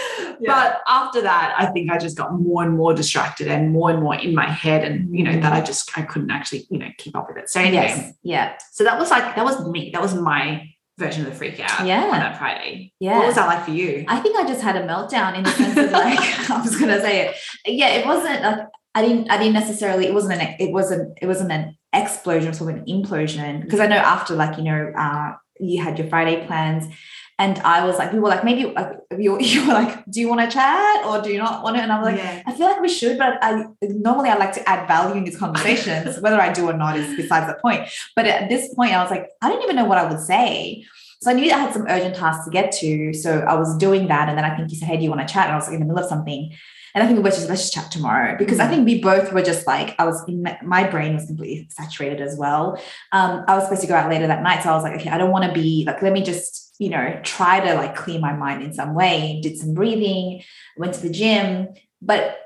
Yeah. 0.41 0.53
But 0.53 0.81
after 0.89 1.23
that, 1.23 1.55
I 1.57 1.67
think 1.67 1.93
I 1.93 1.97
just 1.97 2.17
got 2.17 2.35
more 2.35 2.65
and 2.65 2.77
more 2.77 2.93
distracted 2.93 3.47
and 3.47 3.71
more 3.71 3.91
and 3.91 4.03
more 4.03 4.17
in 4.17 4.35
my 4.35 4.47
head, 4.51 4.83
and 4.83 5.17
you 5.17 5.23
know 5.23 5.39
that 5.39 5.53
I 5.53 5.61
just 5.61 5.97
I 5.97 6.03
couldn't 6.03 6.33
actually 6.33 6.67
you 6.71 6.79
know 6.79 6.89
keep 6.99 7.17
up 7.17 7.29
with 7.29 7.37
it. 7.37 7.49
So 7.49 7.61
anyway, 7.61 7.85
yes. 7.85 8.13
Yeah. 8.25 8.57
so 8.73 8.83
that 8.83 8.99
was 8.99 9.13
like 9.13 9.37
that 9.37 9.45
was 9.45 9.65
me. 9.69 9.91
That 9.93 10.03
was 10.03 10.13
my 10.17 10.69
version 10.99 11.25
of 11.25 11.31
the 11.31 11.37
freak 11.37 11.61
out 11.61 11.87
Yeah. 11.87 12.03
on 12.03 12.11
that 12.11 12.37
Friday. 12.37 12.93
Yeah. 12.99 13.19
What 13.19 13.29
was 13.29 13.37
that 13.37 13.47
like 13.47 13.65
for 13.65 13.71
you? 13.71 14.05
I 14.09 14.19
think 14.19 14.37
I 14.37 14.45
just 14.45 14.61
had 14.61 14.75
a 14.75 14.85
meltdown 14.85 15.37
in 15.37 15.45
the 15.45 15.51
sense 15.51 15.77
of 15.79 15.93
like 15.93 16.19
I 16.51 16.61
was 16.61 16.81
gonna 16.81 17.01
say 17.01 17.29
it. 17.29 17.37
Yeah, 17.65 17.91
it 17.91 18.05
wasn't 18.05 18.43
like 18.43 18.67
I 18.97 19.03
didn't 19.03 19.31
I 19.31 19.39
didn't 19.39 19.55
necessarily 19.55 20.07
it 20.07 20.15
wasn't 20.15 20.41
an 20.43 20.57
it 20.59 20.73
wasn't 20.73 21.17
it 21.23 21.27
wasn't 21.27 21.53
an 21.53 21.77
explosion, 21.95 22.53
sort 22.53 22.73
of 22.73 22.79
an 22.79 22.87
implosion. 22.87 23.63
Because 23.63 23.81
I 23.81 23.87
know 23.87 23.97
after 23.97 24.35
like, 24.35 24.57
you 24.59 24.65
know, 24.65 24.93
uh 24.97 25.37
you 25.61 25.81
had 25.83 25.99
your 25.99 26.09
Friday 26.09 26.45
plans 26.47 26.93
and 27.39 27.59
I 27.61 27.85
was 27.85 27.99
like, 27.99 28.13
we 28.13 28.21
were 28.21 28.29
like, 28.29 28.45
maybe 28.45 28.67
like 28.67 29.01
you, 29.19 29.39
you 29.41 29.67
were 29.67 29.73
like, 29.73 30.05
do 30.09 30.21
you 30.21 30.29
want 30.29 30.41
to 30.41 30.55
chat 30.55 31.05
or 31.05 31.21
do 31.21 31.33
you 31.33 31.39
not 31.39 31.65
want 31.65 31.77
to? 31.77 31.83
And 31.83 31.91
I 31.91 31.99
was 31.99 32.07
like, 32.07 32.19
yeah. 32.19 32.43
I 32.47 32.53
feel 32.53 32.67
like 32.67 32.81
we 32.81 32.89
should, 32.89 33.19
but 33.19 33.39
I 33.43 33.65
normally 33.83 34.31
I 34.31 34.37
like 34.37 34.53
to 34.55 34.69
add 34.69 34.87
value 34.87 35.17
in 35.17 35.25
these 35.25 35.37
conversations. 35.37 36.19
Whether 36.21 36.41
I 36.41 36.53
do 36.53 36.69
or 36.69 36.75
not 36.75 36.97
is 36.97 37.17
besides 37.17 37.47
the 37.47 37.59
point. 37.61 37.89
But 38.15 38.27
at 38.27 38.49
this 38.49 38.73
point, 38.75 38.93
I 38.93 39.03
was 39.03 39.11
like, 39.11 39.29
I 39.43 39.49
don't 39.49 39.63
even 39.63 39.77
know 39.77 39.85
what 39.85 39.99
I 39.99 40.09
would 40.09 40.21
say. 40.21 40.85
So 41.23 41.31
I 41.31 41.35
knew 41.35 41.51
I 41.51 41.59
had 41.59 41.73
some 41.73 41.87
urgent 41.89 42.15
tasks 42.15 42.45
to 42.45 42.51
get 42.51 42.71
to. 42.73 43.13
So 43.15 43.41
I 43.41 43.55
was 43.55 43.77
doing 43.79 44.09
that. 44.09 44.29
And 44.29 44.39
then 44.39 44.45
I 44.45 44.55
think 44.57 44.71
you 44.71 44.77
said, 44.77 44.89
Hey, 44.89 44.97
do 44.99 45.03
you 45.03 45.11
want 45.11 45.27
to 45.27 45.33
chat? 45.33 45.47
And 45.47 45.53
I 45.53 45.57
was 45.57 45.67
like 45.67 45.75
in 45.75 45.81
the 45.81 45.87
middle 45.87 46.03
of 46.03 46.09
something. 46.09 46.53
And 46.95 47.03
I 47.03 47.07
think 47.07 47.17
we 47.19 47.25
were 47.25 47.31
just, 47.31 47.49
let's 47.49 47.63
just 47.63 47.73
chat 47.75 47.91
tomorrow 47.91 48.37
because 48.39 48.61
I 48.61 48.69
think 48.69 48.87
we 48.87 49.01
both 49.01 49.33
were 49.33 49.43
just 49.43 49.67
like, 49.67 49.97
I 49.99 50.05
was 50.05 50.23
in 50.29 50.45
my, 50.45 50.57
my 50.63 50.89
brain 50.89 51.15
was 51.15 51.27
completely 51.27 51.67
saturated 51.71 52.21
as 52.21 52.37
well. 52.39 52.81
Um, 53.11 53.45
I 53.49 53.57
was 53.57 53.65
supposed 53.65 53.81
to 53.83 53.89
go 53.89 53.97
out 53.97 54.09
later 54.09 54.29
that 54.29 54.43
night. 54.45 54.63
So 54.63 54.71
I 54.71 54.75
was 54.75 54.85
like, 54.85 55.01
okay, 55.01 55.11
I 55.11 55.19
don't 55.19 55.33
want 55.33 55.45
to 55.45 55.53
be 55.53 55.83
like, 55.87 56.03
let 56.03 56.13
me 56.13 56.23
just, 56.23 56.75
you 56.79 56.91
know, 56.91 57.19
try 57.25 57.59
to 57.59 57.75
like 57.75 57.97
clear 57.97 58.21
my 58.21 58.33
mind 58.33 58.63
in 58.63 58.73
some 58.73 58.95
way. 58.95 59.41
Did 59.43 59.59
some 59.59 59.75
breathing, 59.75 60.43
went 60.77 60.95
to 60.95 61.01
the 61.01 61.11
gym. 61.11 61.75
But 62.01 62.39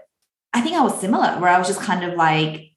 I 0.55 0.63
think 0.63 0.77
I 0.77 0.81
was 0.81 0.99
similar 0.99 1.39
where 1.41 1.51
I 1.51 1.59
was 1.59 1.69
just 1.69 1.81
kind 1.81 2.03
of 2.03 2.15
like, 2.15 2.73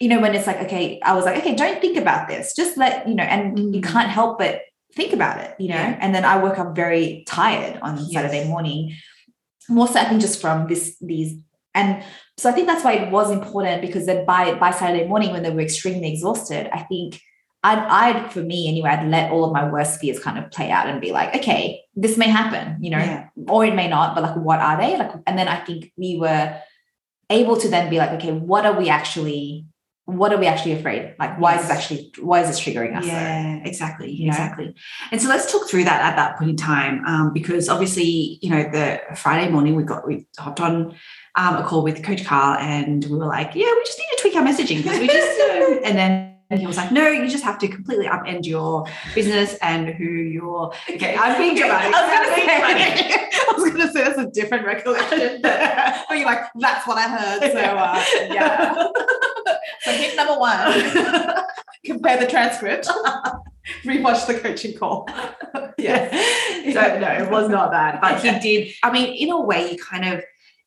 you 0.00 0.08
know, 0.08 0.20
when 0.20 0.34
it's 0.34 0.46
like, 0.46 0.60
okay, 0.62 1.00
I 1.02 1.14
was 1.14 1.26
like, 1.26 1.36
okay, 1.38 1.54
don't 1.54 1.82
think 1.82 1.98
about 1.98 2.28
this. 2.28 2.54
Just 2.56 2.78
let, 2.78 3.06
you 3.06 3.14
know, 3.14 3.24
and 3.24 3.58
you 3.74 3.80
Mm. 3.82 3.84
can't 3.84 4.08
help 4.08 4.38
but 4.38 4.62
think 4.94 5.12
about 5.12 5.40
it, 5.40 5.54
you 5.58 5.68
know. 5.68 5.74
Yeah. 5.74 5.98
And 6.00 6.14
then 6.14 6.24
I 6.24 6.38
woke 6.38 6.58
up 6.58 6.74
very 6.74 7.24
tired 7.26 7.78
on 7.82 7.96
Yes. 7.98 8.12
Saturday 8.12 8.48
morning. 8.48 8.96
More 9.68 9.88
so, 9.88 9.98
I 10.00 10.04
think 10.04 10.20
just 10.20 10.40
from 10.40 10.66
this, 10.68 10.96
these, 11.00 11.38
and 11.74 12.04
so 12.36 12.50
I 12.50 12.52
think 12.52 12.66
that's 12.66 12.84
why 12.84 12.92
it 12.94 13.10
was 13.10 13.30
important 13.30 13.80
because 13.82 14.06
then 14.06 14.24
by 14.26 14.54
by 14.54 14.70
Saturday 14.70 15.08
morning 15.08 15.32
when 15.32 15.42
they 15.42 15.50
were 15.50 15.60
extremely 15.60 16.12
exhausted, 16.12 16.68
I 16.72 16.82
think 16.82 17.20
I'd, 17.64 17.78
I'd 17.78 18.32
for 18.32 18.42
me 18.42 18.68
anyway, 18.68 18.90
I'd 18.90 19.08
let 19.08 19.32
all 19.32 19.44
of 19.44 19.52
my 19.52 19.68
worst 19.70 19.98
fears 20.00 20.18
kind 20.20 20.38
of 20.38 20.50
play 20.50 20.70
out 20.70 20.86
and 20.86 21.00
be 21.00 21.12
like, 21.12 21.34
okay, 21.36 21.80
this 21.96 22.18
may 22.18 22.28
happen, 22.28 22.76
you 22.82 22.90
know, 22.90 22.98
Yeah. 22.98 23.28
or 23.48 23.64
it 23.64 23.74
may 23.74 23.88
not, 23.88 24.14
but 24.14 24.22
like, 24.22 24.36
what 24.36 24.60
are 24.60 24.76
they? 24.76 24.96
Like, 24.98 25.12
and 25.26 25.38
then 25.38 25.48
I 25.48 25.64
think 25.64 25.90
we 25.96 26.18
were 26.18 26.60
able 27.30 27.56
to 27.56 27.68
then 27.68 27.88
be 27.88 27.96
like, 27.98 28.10
okay, 28.10 28.32
what 28.32 28.66
are 28.66 28.78
we 28.78 28.90
actually, 28.90 29.64
what 30.06 30.32
are 30.32 30.38
we 30.38 30.46
actually 30.46 30.72
afraid? 30.72 31.14
Like, 31.18 31.40
why 31.40 31.56
is 31.56 31.62
this 31.62 31.70
actually, 31.70 32.12
why 32.20 32.40
is 32.40 32.48
this 32.48 32.60
triggering 32.60 32.94
us? 32.96 33.06
Yeah, 33.06 33.56
exactly, 33.64 34.10
You 34.10 34.26
know? 34.26 34.32
exactly. 34.32 34.74
And 35.10 35.20
so 35.20 35.28
let's 35.28 35.50
talk 35.50 35.68
through 35.68 35.84
that 35.84 36.02
at 36.02 36.16
that 36.16 36.36
point 36.36 36.50
in 36.50 36.56
time, 36.56 37.04
um, 37.06 37.32
because 37.32 37.70
obviously, 37.70 38.38
you 38.42 38.50
know, 38.50 38.64
the 38.64 39.00
Friday 39.16 39.50
morning 39.50 39.76
we 39.76 39.82
got 39.82 40.06
we 40.06 40.26
hopped 40.38 40.60
on 40.60 40.94
um, 41.36 41.56
a 41.56 41.64
call 41.64 41.82
with 41.82 42.02
Coach 42.02 42.24
Carl, 42.24 42.58
and 42.58 43.04
we 43.04 43.16
were 43.16 43.26
like, 43.26 43.54
yeah, 43.54 43.66
we 43.66 43.82
just 43.84 43.98
need 43.98 44.16
to 44.16 44.18
tweak 44.20 44.36
our 44.36 44.42
messaging 44.42 44.82
because 44.82 44.98
we 44.98 45.06
just, 45.06 45.40
uh, 45.40 45.80
and 45.84 45.98
then. 45.98 46.30
he 46.58 46.66
was 46.66 46.76
like, 46.76 46.92
no, 46.92 47.08
you 47.08 47.28
just 47.28 47.42
have 47.42 47.58
to 47.58 47.66
completely 47.66 48.06
upend 48.06 48.44
your 48.44 48.86
business 49.14 49.56
and 49.62 49.88
who 49.88 50.04
you're. 50.04 50.72
Okay, 50.90 51.16
I'm 51.18 51.38
being 51.38 51.56
dramatic. 51.56 51.94
I 51.94 52.02
was 52.02 52.10
gonna 52.12 52.36
say, 52.36 52.44
dramatic. 52.44 53.34
I 53.34 53.54
was 53.56 53.70
gonna 53.70 53.92
say 53.92 54.04
that's 54.04 54.18
a 54.18 54.30
different 54.30 54.66
recollection, 54.66 55.40
but 55.42 56.18
you're 56.18 56.26
like, 56.26 56.44
that's 56.56 56.86
what 56.86 56.98
I 56.98 57.08
heard. 57.08 57.52
So 57.52 57.58
uh, 57.58 58.04
yeah. 58.30 58.86
So 59.84 59.92
hit 59.92 60.16
number 60.16 60.38
one. 60.38 61.44
Compare 61.84 62.18
the 62.18 62.26
transcript. 62.26 62.86
Rewatch 63.84 64.26
the 64.26 64.38
coaching 64.40 64.76
call. 64.76 65.06
yeah. 65.78 66.10
So 66.72 66.98
no, 66.98 67.24
it 67.24 67.30
was 67.30 67.48
not 67.48 67.70
bad. 67.70 68.00
But 68.00 68.20
he 68.22 68.38
did. 68.40 68.74
I 68.82 68.90
mean, 68.90 69.14
in 69.14 69.30
a 69.30 69.40
way, 69.40 69.72
you 69.72 69.78
kind 69.78 70.04
of 70.04 70.22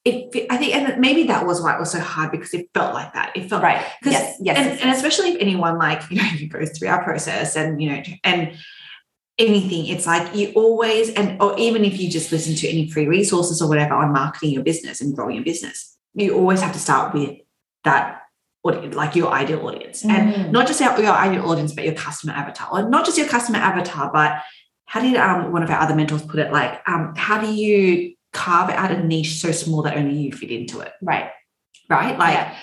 it, 0.08 0.48
I 0.50 0.58
think, 0.58 0.74
and 0.74 1.02
maybe 1.02 1.24
that 1.24 1.46
was 1.46 1.62
why 1.62 1.76
it 1.76 1.80
was 1.80 1.92
so 1.92 2.00
hard 2.00 2.32
because 2.32 2.54
it 2.54 2.70
felt 2.74 2.94
like 2.94 3.14
that. 3.14 3.36
It 3.36 3.50
felt 3.50 3.62
right. 3.62 3.86
Yes, 4.06 4.38
yes, 4.40 4.58
and, 4.58 4.70
yes, 4.70 4.82
and 4.82 4.92
especially 4.92 5.32
if 5.32 5.42
anyone 5.42 5.78
like 5.78 6.10
you 6.10 6.18
know 6.18 6.30
you 6.38 6.48
go 6.48 6.66
through 6.66 6.88
our 6.88 7.04
process 7.04 7.56
and 7.56 7.82
you 7.82 7.90
know 7.90 8.02
and 8.24 8.58
anything, 9.38 9.88
it's 9.88 10.08
like 10.08 10.34
you 10.34 10.52
always 10.54 11.10
and 11.14 11.42
or 11.42 11.58
even 11.60 11.84
if 11.84 12.00
you 12.00 12.10
just 12.10 12.32
listen 12.32 12.56
to 12.56 12.70
any 12.70 12.90
free 12.90 13.08
resources 13.08 13.62
or 13.62 13.68
whatever 13.68 13.96
on 13.96 14.14
marketing 14.14 14.52
your 14.52 14.64
business 14.64 15.02
and 15.02 15.16
growing 15.16 15.36
your 15.36 15.46
business, 15.46 15.98
you 16.14 16.34
always 16.36 16.62
have 16.62 16.74
to 16.74 16.80
start 16.80 17.14
with 17.14 17.38
that 17.84 18.22
audience, 18.68 18.96
like 18.96 19.16
your 19.16 19.32
ideal 19.32 19.66
audience, 19.68 20.04
mm. 20.04 20.12
and 20.12 20.52
not 20.52 20.68
just 20.68 20.80
your, 20.80 20.98
your 21.00 21.14
ideal 21.14 21.50
audience, 21.50 21.74
but 21.74 21.84
your 21.86 21.94
customer 21.94 22.34
avatar, 22.34 22.70
or 22.72 22.90
not 22.90 23.06
just 23.06 23.18
your 23.18 23.28
customer 23.28 23.60
avatar, 23.60 24.12
but 24.12 24.42
how 24.86 25.02
did 25.02 25.16
um, 25.18 25.52
one 25.52 25.64
of 25.64 25.70
our 25.70 25.82
other 25.82 25.96
mentors 25.96 26.22
put 26.22 26.40
it? 26.40 26.52
Like, 26.52 26.82
um, 26.88 27.14
how 27.16 27.42
do 27.42 27.54
you 27.54 28.16
carve 28.38 28.70
out 28.70 28.92
a 28.92 29.04
niche 29.04 29.40
so 29.40 29.52
small 29.52 29.82
that 29.82 29.98
only 29.98 30.16
you 30.16 30.32
fit 30.32 30.52
into 30.52 30.80
it. 30.80 30.92
Right. 31.02 31.32
Right. 31.90 32.18
Like, 32.18 32.36
yeah. 32.36 32.56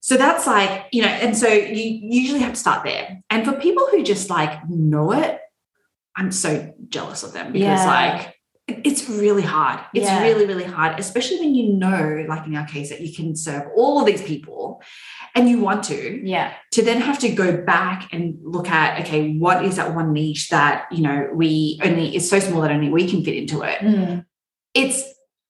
so 0.00 0.16
that's 0.16 0.46
like, 0.46 0.86
you 0.92 1.02
know, 1.02 1.08
and 1.08 1.36
so 1.36 1.48
you 1.48 2.00
usually 2.02 2.40
have 2.40 2.54
to 2.54 2.58
start 2.58 2.84
there. 2.84 3.22
And 3.28 3.44
for 3.44 3.52
people 3.52 3.86
who 3.90 4.02
just 4.02 4.30
like 4.30 4.68
know 4.68 5.12
it, 5.12 5.38
I'm 6.16 6.32
so 6.32 6.74
jealous 6.88 7.22
of 7.22 7.32
them 7.32 7.52
because 7.52 7.80
yeah. 7.80 7.86
like 7.86 8.34
it's 8.68 9.08
really 9.08 9.42
hard. 9.42 9.80
It's 9.92 10.06
yeah. 10.06 10.22
really, 10.22 10.46
really 10.46 10.64
hard, 10.64 10.98
especially 10.98 11.40
when 11.40 11.54
you 11.54 11.72
know, 11.72 12.24
like 12.28 12.46
in 12.46 12.54
our 12.54 12.66
case, 12.66 12.90
that 12.90 13.00
you 13.00 13.12
can 13.12 13.34
serve 13.34 13.68
all 13.76 14.00
of 14.00 14.06
these 14.06 14.22
people 14.22 14.82
and 15.34 15.48
you 15.48 15.60
want 15.60 15.84
to. 15.84 16.20
Yeah. 16.24 16.54
To 16.72 16.82
then 16.82 17.00
have 17.00 17.18
to 17.20 17.28
go 17.28 17.56
back 17.56 18.12
and 18.12 18.38
look 18.42 18.68
at, 18.68 19.00
okay, 19.00 19.36
what 19.36 19.64
is 19.64 19.76
that 19.76 19.94
one 19.94 20.12
niche 20.12 20.48
that, 20.50 20.86
you 20.92 21.02
know, 21.02 21.28
we 21.34 21.80
only 21.82 22.14
is 22.14 22.30
so 22.30 22.38
small 22.38 22.60
that 22.62 22.70
only 22.70 22.88
we 22.88 23.08
can 23.10 23.24
fit 23.24 23.34
into 23.34 23.62
it. 23.62 23.78
Mm 23.80 24.24
it's 24.74 25.04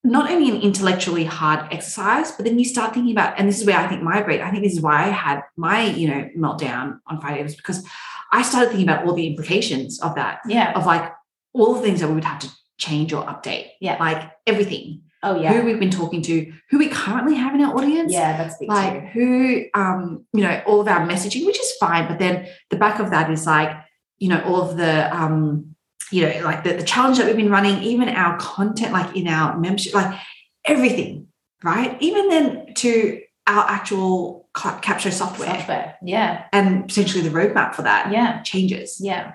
not 0.04 0.30
only 0.30 0.50
an 0.50 0.60
intellectually 0.60 1.24
hard 1.24 1.72
exercise, 1.72 2.32
but 2.32 2.44
then 2.44 2.58
you 2.58 2.64
start 2.64 2.92
thinking 2.92 3.12
about, 3.12 3.38
and 3.38 3.48
this 3.48 3.60
is 3.60 3.66
where 3.66 3.78
I 3.78 3.86
think 3.86 4.02
my 4.02 4.20
brain, 4.20 4.40
I 4.40 4.50
think 4.50 4.64
this 4.64 4.72
is 4.72 4.80
why 4.80 5.04
I 5.04 5.08
had 5.08 5.42
my, 5.56 5.84
you 5.84 6.08
know, 6.08 6.28
meltdown 6.36 6.98
on 7.06 7.20
Friday 7.20 7.42
was 7.42 7.54
because 7.54 7.86
I 8.32 8.42
started 8.42 8.70
thinking 8.70 8.88
about 8.88 9.06
all 9.06 9.14
the 9.14 9.26
implications 9.26 10.00
of 10.00 10.16
that. 10.16 10.40
Yeah. 10.46 10.72
Of 10.72 10.86
like 10.86 11.12
all 11.52 11.74
the 11.74 11.82
things 11.82 12.00
that 12.00 12.08
we 12.08 12.14
would 12.14 12.24
have 12.24 12.40
to 12.40 12.50
change 12.82 13.12
or 13.12 13.24
update. 13.24 13.68
Yeah. 13.80 13.96
Like 13.98 14.30
everything. 14.46 15.02
Oh 15.22 15.40
yeah. 15.40 15.52
Who 15.52 15.64
we've 15.64 15.78
been 15.78 15.90
talking 15.90 16.20
to, 16.22 16.52
who 16.70 16.78
we 16.78 16.88
currently 16.88 17.36
have 17.36 17.54
in 17.54 17.60
our 17.60 17.74
audience. 17.76 18.12
Yeah, 18.12 18.36
that's 18.36 18.58
big 18.58 18.68
like 18.68 19.00
too. 19.00 19.08
who 19.12 19.64
um, 19.74 20.26
you 20.32 20.42
know, 20.42 20.60
all 20.66 20.80
of 20.80 20.88
our 20.88 21.06
messaging, 21.06 21.46
which 21.46 21.60
is 21.60 21.72
fine. 21.78 22.08
But 22.08 22.18
then 22.18 22.48
the 22.70 22.76
back 22.76 22.98
of 22.98 23.10
that 23.10 23.30
is 23.30 23.46
like, 23.46 23.70
you 24.18 24.28
know, 24.28 24.42
all 24.42 24.60
of 24.62 24.76
the 24.76 25.16
um 25.16 25.76
you 26.10 26.22
know, 26.22 26.40
like 26.44 26.64
the, 26.64 26.74
the 26.74 26.82
challenge 26.82 27.18
that 27.18 27.26
we've 27.26 27.36
been 27.36 27.50
running, 27.50 27.82
even 27.82 28.08
our 28.08 28.36
content, 28.38 28.92
like 28.92 29.16
in 29.16 29.28
our 29.28 29.58
membership, 29.58 29.94
like 29.94 30.18
everything, 30.64 31.28
right? 31.64 31.96
Even 32.00 32.28
then 32.28 32.74
to 32.74 33.22
our 33.46 33.64
actual 33.68 34.48
capture 34.54 35.10
software. 35.10 35.48
Software. 35.48 35.96
Yeah. 36.02 36.44
And 36.52 36.86
potentially 36.86 37.26
the 37.26 37.30
roadmap 37.30 37.74
for 37.74 37.82
that 37.82 38.12
yeah. 38.12 38.42
changes. 38.42 38.98
Yeah. 39.00 39.34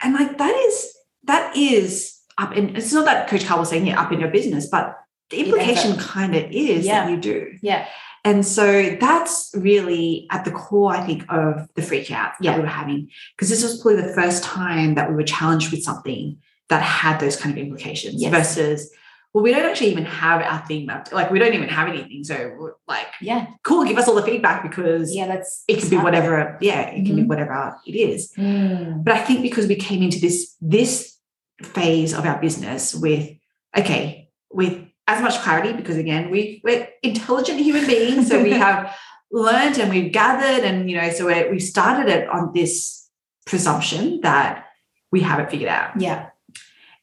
And 0.00 0.14
like 0.14 0.36
that 0.38 0.54
is 0.54 0.96
that 1.24 1.56
is 1.56 2.15
up 2.38 2.56
in 2.56 2.76
it's 2.76 2.92
not 2.92 3.04
that 3.06 3.28
Coach 3.28 3.46
Carl 3.46 3.60
was 3.60 3.70
saying 3.70 3.86
yeah, 3.86 4.00
up 4.00 4.12
in 4.12 4.20
your 4.20 4.30
business, 4.30 4.68
but 4.68 4.98
the 5.30 5.40
implication 5.40 5.96
kind 5.96 6.34
of 6.36 6.44
is 6.50 6.86
yeah. 6.86 7.04
that 7.04 7.10
you 7.10 7.20
do. 7.20 7.58
Yeah. 7.62 7.86
And 8.24 8.44
so 8.44 8.96
that's 9.00 9.52
really 9.54 10.26
at 10.32 10.44
the 10.44 10.50
core, 10.50 10.92
I 10.92 11.00
think, 11.06 11.24
of 11.28 11.68
the 11.74 11.82
freak 11.82 12.10
out 12.10 12.32
yeah. 12.40 12.50
that 12.50 12.56
we 12.56 12.62
were 12.62 12.68
having. 12.68 13.08
Because 13.36 13.50
this 13.50 13.62
was 13.62 13.80
probably 13.80 14.02
the 14.02 14.14
first 14.14 14.42
time 14.42 14.96
that 14.96 15.08
we 15.08 15.14
were 15.14 15.22
challenged 15.22 15.70
with 15.70 15.84
something 15.84 16.36
that 16.68 16.82
had 16.82 17.20
those 17.20 17.36
kind 17.36 17.56
of 17.56 17.62
implications 17.62 18.20
yes. 18.20 18.32
versus, 18.32 18.90
well, 19.32 19.44
we 19.44 19.52
don't 19.52 19.64
actually 19.64 19.92
even 19.92 20.04
have 20.04 20.42
our 20.42 20.58
theme 20.66 20.86
mapped. 20.86 21.12
Like 21.12 21.30
we 21.30 21.38
don't 21.38 21.54
even 21.54 21.68
have 21.68 21.88
anything. 21.88 22.24
So 22.24 22.74
like, 22.88 23.06
yeah, 23.20 23.46
cool, 23.62 23.84
give 23.84 23.96
us 23.96 24.08
all 24.08 24.16
the 24.16 24.22
feedback 24.22 24.64
because 24.64 25.14
yeah, 25.14 25.28
that's 25.28 25.62
it 25.68 25.78
can 25.78 25.88
be 25.88 25.96
whatever, 25.96 26.58
yeah, 26.60 26.88
it 26.88 26.94
can 26.94 27.04
mm-hmm. 27.04 27.16
be 27.16 27.22
whatever 27.22 27.76
it 27.86 27.92
is. 27.92 28.32
Mm. 28.36 29.04
But 29.04 29.14
I 29.14 29.18
think 29.22 29.42
because 29.42 29.68
we 29.68 29.76
came 29.76 30.02
into 30.02 30.18
this 30.18 30.56
this 30.60 31.15
phase 31.62 32.12
of 32.12 32.24
our 32.24 32.40
business 32.40 32.94
with, 32.94 33.30
okay, 33.76 34.30
with 34.50 34.86
as 35.08 35.22
much 35.22 35.38
clarity 35.40 35.72
because 35.72 35.96
again 35.96 36.30
we 36.30 36.60
we're 36.64 36.88
intelligent 37.02 37.60
human 37.60 37.86
beings 37.86 38.28
so 38.28 38.42
we 38.42 38.50
have 38.66 38.96
learned 39.30 39.78
and 39.78 39.90
we've 39.90 40.12
gathered 40.12 40.64
and 40.64 40.90
you 40.90 40.96
know 40.96 41.10
so 41.10 41.26
we 41.50 41.60
started 41.60 42.08
it 42.08 42.28
on 42.28 42.52
this 42.52 43.08
presumption 43.44 44.20
that 44.22 44.66
we 45.12 45.20
have 45.20 45.38
it 45.38 45.50
figured 45.50 45.68
out. 45.70 46.00
Yeah. 46.00 46.30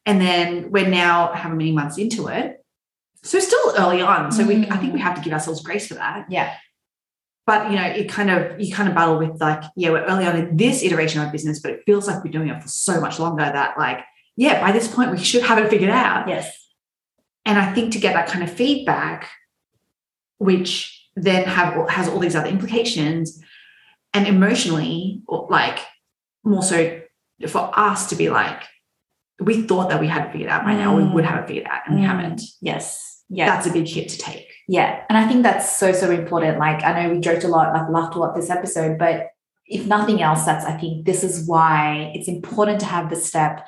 And 0.06 0.20
then 0.20 0.72
we're 0.72 0.88
now 0.88 1.34
how 1.34 1.50
many 1.50 1.72
months 1.72 1.98
into 1.98 2.28
it 2.28 2.64
so 3.24 3.40
still 3.40 3.74
early 3.78 4.02
on 4.02 4.34
so 4.34 4.46
we 4.46 4.68
i 4.68 4.76
think 4.76 4.94
we 4.94 5.00
have 5.00 5.16
to 5.16 5.22
give 5.22 5.34
ourselves 5.34 5.62
grace 5.62 5.88
for 5.88 5.96
that. 5.96 6.26
Yeah. 6.30 6.56
But 7.46 7.72
you 7.72 7.78
know 7.78 7.84
it 7.86 8.10
kind 8.10 8.30
of 8.30 8.60
you 8.60 8.74
kind 8.74 8.90
of 8.90 8.96
battle 8.96 9.18
with 9.18 9.40
like 9.40 9.64
yeah 9.76 9.92
we're 9.92 10.06
early 10.06 10.26
on 10.26 10.36
in 10.36 10.58
this 10.58 10.84
iteration 10.84 11.22
of 11.22 11.32
business 11.32 11.60
but 11.60 11.72
it 11.72 11.84
feels 11.86 12.08
like 12.08 12.24
we're 12.24 12.32
doing 12.32 12.50
it 12.50 12.62
for 12.62 12.70
so 12.70 13.00
much 13.00 13.20
longer 13.20 13.44
that 13.44 13.78
like 13.78 14.04
yeah 14.36 14.62
by 14.62 14.72
this 14.72 14.88
point 14.88 15.12
we 15.12 15.18
should 15.18 15.44
have 15.44 15.58
it 15.58 15.70
figured 15.70 15.90
out 15.90 16.28
yes 16.28 16.64
and 17.46 17.60
I 17.60 17.74
think 17.74 17.94
to 17.94 18.00
get 18.00 18.14
that 18.14 18.28
kind 18.28 18.44
of 18.44 18.52
feedback, 18.52 19.30
which 20.38 21.10
then 21.16 21.46
have 21.46 21.90
has 21.90 22.08
all 22.08 22.20
these 22.20 22.36
other 22.36 22.48
implications, 22.48 23.42
and 24.14 24.28
emotionally, 24.28 25.22
like 25.28 25.80
more 26.44 26.64
so 26.64 27.02
for 27.48 27.72
us 27.78 28.08
to 28.10 28.16
be 28.16 28.30
like, 28.30 28.62
we 29.40 29.64
thought 29.64 29.90
that 29.90 30.00
we 30.00 30.08
had 30.08 30.28
it 30.28 30.32
figured 30.32 30.50
out 30.50 30.64
by 30.64 30.74
now, 30.74 30.96
we 30.96 31.04
would 31.04 31.26
have 31.26 31.44
it 31.44 31.48
figured 31.48 31.68
out, 31.68 31.82
and 31.86 31.96
we 31.96 32.02
mm. 32.02 32.08
haven't. 32.08 32.42
Yes. 32.62 33.24
Yeah. 33.30 33.48
That's 33.48 33.68
a 33.68 33.72
big 33.72 33.88
hit 33.88 34.10
to 34.10 34.18
take. 34.18 34.48
Yeah. 34.68 35.04
And 35.10 35.18
I 35.18 35.28
think 35.28 35.44
that's 35.44 35.76
so, 35.76 35.92
so 35.92 36.12
important. 36.12 36.60
Like 36.60 36.84
I 36.84 37.04
know 37.04 37.14
we 37.14 37.20
joked 37.20 37.44
a 37.44 37.48
lot, 37.48 37.74
like 37.74 37.90
laughed 37.90 38.16
a 38.16 38.20
lot 38.20 38.36
this 38.36 38.50
episode, 38.50 38.98
but 39.00 39.30
if 39.66 39.88
nothing 39.88 40.22
else, 40.22 40.46
that's 40.46 40.66
I 40.66 40.78
think 40.78 41.06
this 41.06 41.24
is 41.24 41.48
why 41.48 42.12
it's 42.14 42.28
important 42.28 42.80
to 42.82 42.86
have 42.86 43.10
the 43.10 43.16
step 43.16 43.66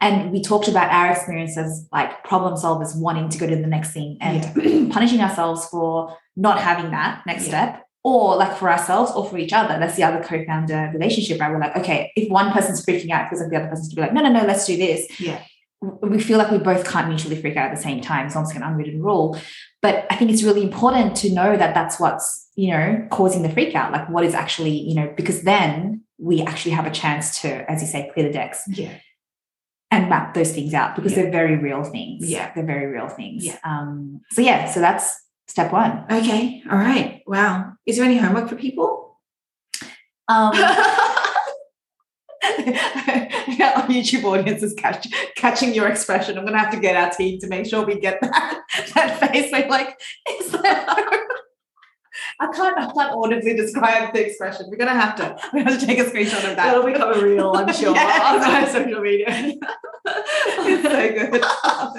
and 0.00 0.30
we 0.30 0.42
talked 0.42 0.68
about 0.68 0.92
our 0.92 1.10
experiences 1.10 1.86
like 1.92 2.22
problem 2.24 2.54
solvers 2.54 2.96
wanting 2.96 3.28
to 3.30 3.38
go 3.38 3.46
to 3.46 3.56
the 3.56 3.66
next 3.66 3.92
thing 3.92 4.16
and 4.20 4.44
yeah. 4.56 4.88
punishing 4.92 5.20
ourselves 5.20 5.66
for 5.66 6.16
not 6.36 6.60
having 6.60 6.92
that 6.92 7.22
next 7.26 7.44
yeah. 7.44 7.48
step 7.48 7.88
or 8.04 8.36
like 8.36 8.56
for 8.56 8.70
ourselves 8.70 9.10
or 9.12 9.28
for 9.28 9.38
each 9.38 9.52
other. 9.52 9.78
That's 9.78 9.96
the 9.96 10.04
other 10.04 10.22
co-founder 10.22 10.92
relationship, 10.94 11.40
right? 11.40 11.50
We're 11.50 11.58
like, 11.58 11.76
okay, 11.76 12.12
if 12.14 12.30
one 12.30 12.52
person's 12.52 12.84
freaking 12.84 13.10
out 13.10 13.28
because 13.28 13.44
of 13.44 13.50
the 13.50 13.56
other 13.56 13.68
person's 13.68 13.88
to 13.88 13.96
be 13.96 14.02
like, 14.02 14.12
no, 14.12 14.22
no, 14.22 14.30
no, 14.30 14.44
let's 14.46 14.66
do 14.66 14.76
this. 14.76 15.20
Yeah. 15.20 15.42
We 15.80 16.20
feel 16.20 16.38
like 16.38 16.50
we 16.50 16.58
both 16.58 16.88
can't 16.88 17.08
mutually 17.08 17.40
freak 17.40 17.56
out 17.56 17.70
at 17.70 17.76
the 17.76 17.82
same 17.82 18.00
time. 18.00 18.26
It's 18.26 18.36
almost 18.36 18.54
like 18.54 18.62
an 18.62 18.68
unwritten 18.68 19.02
rule. 19.02 19.38
But 19.82 20.06
I 20.10 20.16
think 20.16 20.30
it's 20.30 20.42
really 20.42 20.62
important 20.62 21.16
to 21.18 21.32
know 21.32 21.56
that 21.56 21.74
that's 21.74 22.00
what's, 22.00 22.48
you 22.56 22.70
know, 22.70 23.06
causing 23.10 23.42
the 23.42 23.48
freak 23.48 23.74
out. 23.74 23.92
Like 23.92 24.08
what 24.08 24.24
is 24.24 24.34
actually, 24.34 24.76
you 24.76 24.94
know, 24.94 25.12
because 25.16 25.42
then 25.42 26.02
we 26.18 26.42
actually 26.42 26.72
have 26.72 26.86
a 26.86 26.90
chance 26.90 27.40
to, 27.42 27.70
as 27.70 27.80
you 27.80 27.86
say, 27.88 28.10
clear 28.12 28.26
the 28.26 28.32
decks. 28.32 28.62
Yeah 28.68 28.92
and 29.90 30.08
map 30.08 30.34
those 30.34 30.52
things 30.52 30.74
out 30.74 30.94
because 30.96 31.12
yeah. 31.12 31.22
they're 31.22 31.30
very 31.30 31.56
real 31.56 31.82
things. 31.82 32.28
Yeah. 32.28 32.52
They're 32.54 32.64
very 32.64 32.86
real 32.86 33.08
things. 33.08 33.44
Yeah. 33.44 33.58
Um, 33.64 34.20
so 34.30 34.42
yeah, 34.42 34.70
so 34.70 34.80
that's 34.80 35.18
step 35.46 35.72
one. 35.72 36.04
Okay. 36.10 36.62
All 36.70 36.76
right. 36.76 37.22
Wow. 37.26 37.72
Is 37.86 37.96
there 37.96 38.04
any 38.04 38.18
homework 38.18 38.48
for 38.48 38.56
people? 38.56 39.18
Um 40.28 40.52
our 43.78 43.86
YouTube 43.88 44.24
audience 44.24 44.62
is 44.62 44.74
catch, 44.74 45.08
catching 45.36 45.74
your 45.74 45.88
expression. 45.88 46.38
I'm 46.38 46.44
gonna 46.44 46.58
have 46.58 46.72
to 46.72 46.80
get 46.80 46.96
our 46.96 47.10
team 47.10 47.38
to 47.40 47.48
make 47.48 47.66
sure 47.66 47.84
we 47.84 47.98
get 47.98 48.20
that 48.20 48.62
that 48.94 49.20
face. 49.20 49.50
Like, 49.50 49.68
like 49.68 49.98
is 50.40 50.50
that 50.52 51.24
I 52.40 52.46
can't, 52.52 52.78
I 52.78 52.86
can't 52.92 53.12
audibly 53.12 53.56
describe 53.56 54.14
the 54.14 54.24
expression. 54.24 54.66
We're 54.68 54.76
gonna 54.76 54.98
have 54.98 55.16
to. 55.16 55.36
We 55.52 55.62
have 55.64 55.78
to 55.78 55.84
take 55.86 55.98
a 55.98 56.04
screenshot 56.04 56.48
of 56.48 56.56
that. 56.56 56.72
It'll 56.72 56.84
become 56.84 57.12
a 57.12 57.20
reel, 57.20 57.52
I'm 57.54 57.72
sure, 57.72 57.94
yeah. 57.94 58.62
on 58.62 58.70
social 58.70 59.00
media. 59.00 59.26
it's 60.04 60.82
so 60.82 61.12
good. 61.12 61.42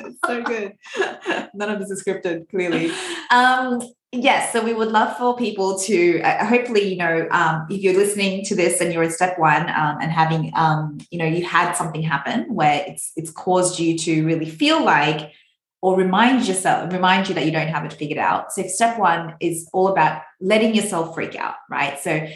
it's 0.05 0.19
so 0.25 0.43
good. 0.43 1.49
None 1.53 1.69
of 1.69 1.79
this 1.79 1.91
is 1.91 2.03
scripted, 2.03 2.49
clearly. 2.49 2.91
Um, 3.31 3.81
yes, 4.13 4.53
so 4.53 4.63
we 4.63 4.73
would 4.73 4.89
love 4.89 5.17
for 5.17 5.35
people 5.35 5.77
to 5.79 6.21
uh, 6.21 6.45
hopefully, 6.45 6.87
you 6.87 6.97
know, 6.97 7.27
um, 7.31 7.67
if 7.69 7.81
you're 7.81 7.93
listening 7.93 8.45
to 8.45 8.55
this 8.55 8.79
and 8.79 8.93
you're 8.93 9.03
in 9.03 9.11
step 9.11 9.37
one 9.37 9.69
um, 9.69 9.97
and 10.01 10.11
having, 10.11 10.51
um, 10.55 10.99
you 11.11 11.19
know, 11.19 11.25
you 11.25 11.45
had 11.45 11.73
something 11.73 12.01
happen 12.01 12.53
where 12.53 12.85
it's 12.87 13.11
it's 13.15 13.31
caused 13.31 13.77
you 13.77 13.97
to 13.97 14.25
really 14.25 14.49
feel 14.49 14.83
like 14.83 15.33
or 15.81 15.95
remind 15.95 16.47
yourself, 16.47 16.91
remind 16.91 17.29
you 17.29 17.35
that 17.35 17.45
you 17.45 17.51
don't 17.51 17.67
have 17.67 17.85
it 17.85 17.93
figured 17.93 18.17
out. 18.17 18.51
So 18.51 18.63
step 18.63 18.99
one 18.99 19.35
is 19.39 19.69
all 19.71 19.87
about 19.87 20.21
letting 20.41 20.75
yourself 20.75 21.13
freak 21.15 21.35
out, 21.35 21.55
right? 21.69 21.97
So 21.99 22.27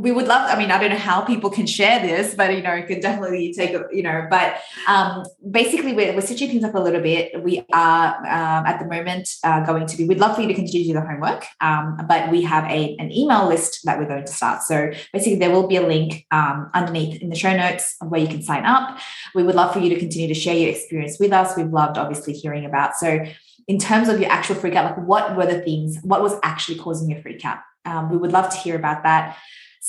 we 0.00 0.10
would 0.12 0.26
love 0.26 0.48
i 0.50 0.58
mean 0.58 0.70
i 0.70 0.78
don't 0.78 0.90
know 0.90 0.96
how 0.96 1.20
people 1.20 1.50
can 1.50 1.66
share 1.66 2.00
this 2.00 2.34
but 2.34 2.54
you 2.54 2.62
know 2.62 2.72
it 2.72 2.86
can 2.86 3.00
definitely 3.00 3.52
take 3.52 3.72
a 3.74 3.84
you 3.92 4.02
know 4.02 4.26
but 4.30 4.56
um, 4.88 5.24
basically 5.50 5.92
we're, 5.92 6.14
we're 6.14 6.20
switching 6.20 6.48
things 6.48 6.64
up 6.64 6.74
a 6.74 6.78
little 6.78 7.00
bit. 7.00 7.42
We 7.42 7.64
are 7.72 8.16
um, 8.18 8.66
at 8.66 8.78
the 8.78 8.86
moment 8.86 9.28
uh, 9.44 9.64
going 9.64 9.86
to 9.86 9.96
be 9.96 10.04
we'd 10.04 10.18
love 10.18 10.36
for 10.36 10.42
you 10.42 10.48
to 10.48 10.54
continue 10.54 10.84
to 10.84 10.92
do 10.92 10.94
the 10.94 11.06
homework 11.06 11.44
um, 11.60 11.98
but 12.08 12.30
we 12.30 12.42
have 12.42 12.64
a, 12.64 12.96
an 12.98 13.12
email 13.12 13.46
list 13.48 13.80
that 13.84 13.98
we're 13.98 14.08
going 14.08 14.24
to 14.24 14.32
start. 14.32 14.62
So 14.62 14.90
basically 15.12 15.38
there 15.38 15.50
will 15.50 15.66
be 15.66 15.76
a 15.76 15.86
link 15.86 16.26
um, 16.30 16.70
underneath 16.74 17.20
in 17.20 17.28
the 17.28 17.36
show 17.36 17.54
notes 17.56 17.96
where 18.00 18.20
you 18.20 18.28
can 18.28 18.42
sign 18.42 18.64
up. 18.64 18.98
We 19.34 19.42
would 19.42 19.54
love 19.54 19.72
for 19.72 19.80
you 19.80 19.90
to 19.90 19.98
continue 19.98 20.28
to 20.28 20.34
share 20.34 20.56
your 20.56 20.70
experience 20.70 21.18
with 21.18 21.32
us. 21.32 21.56
We've 21.56 21.72
loved 21.72 21.98
obviously 21.98 22.32
hearing 22.32 22.64
about. 22.64 22.96
So 22.96 23.24
in 23.68 23.78
terms 23.78 24.08
of 24.08 24.20
your 24.20 24.30
actual 24.30 24.56
freak 24.56 24.74
out 24.74 24.96
like 24.96 25.06
what 25.06 25.36
were 25.36 25.46
the 25.46 25.60
things 25.60 25.98
what 26.02 26.22
was 26.22 26.34
actually 26.42 26.78
causing 26.78 27.10
your 27.10 27.20
freak 27.22 27.44
out? 27.44 27.58
Um, 27.84 28.10
we 28.10 28.16
would 28.16 28.32
love 28.32 28.50
to 28.50 28.56
hear 28.56 28.76
about 28.76 29.02
that 29.04 29.36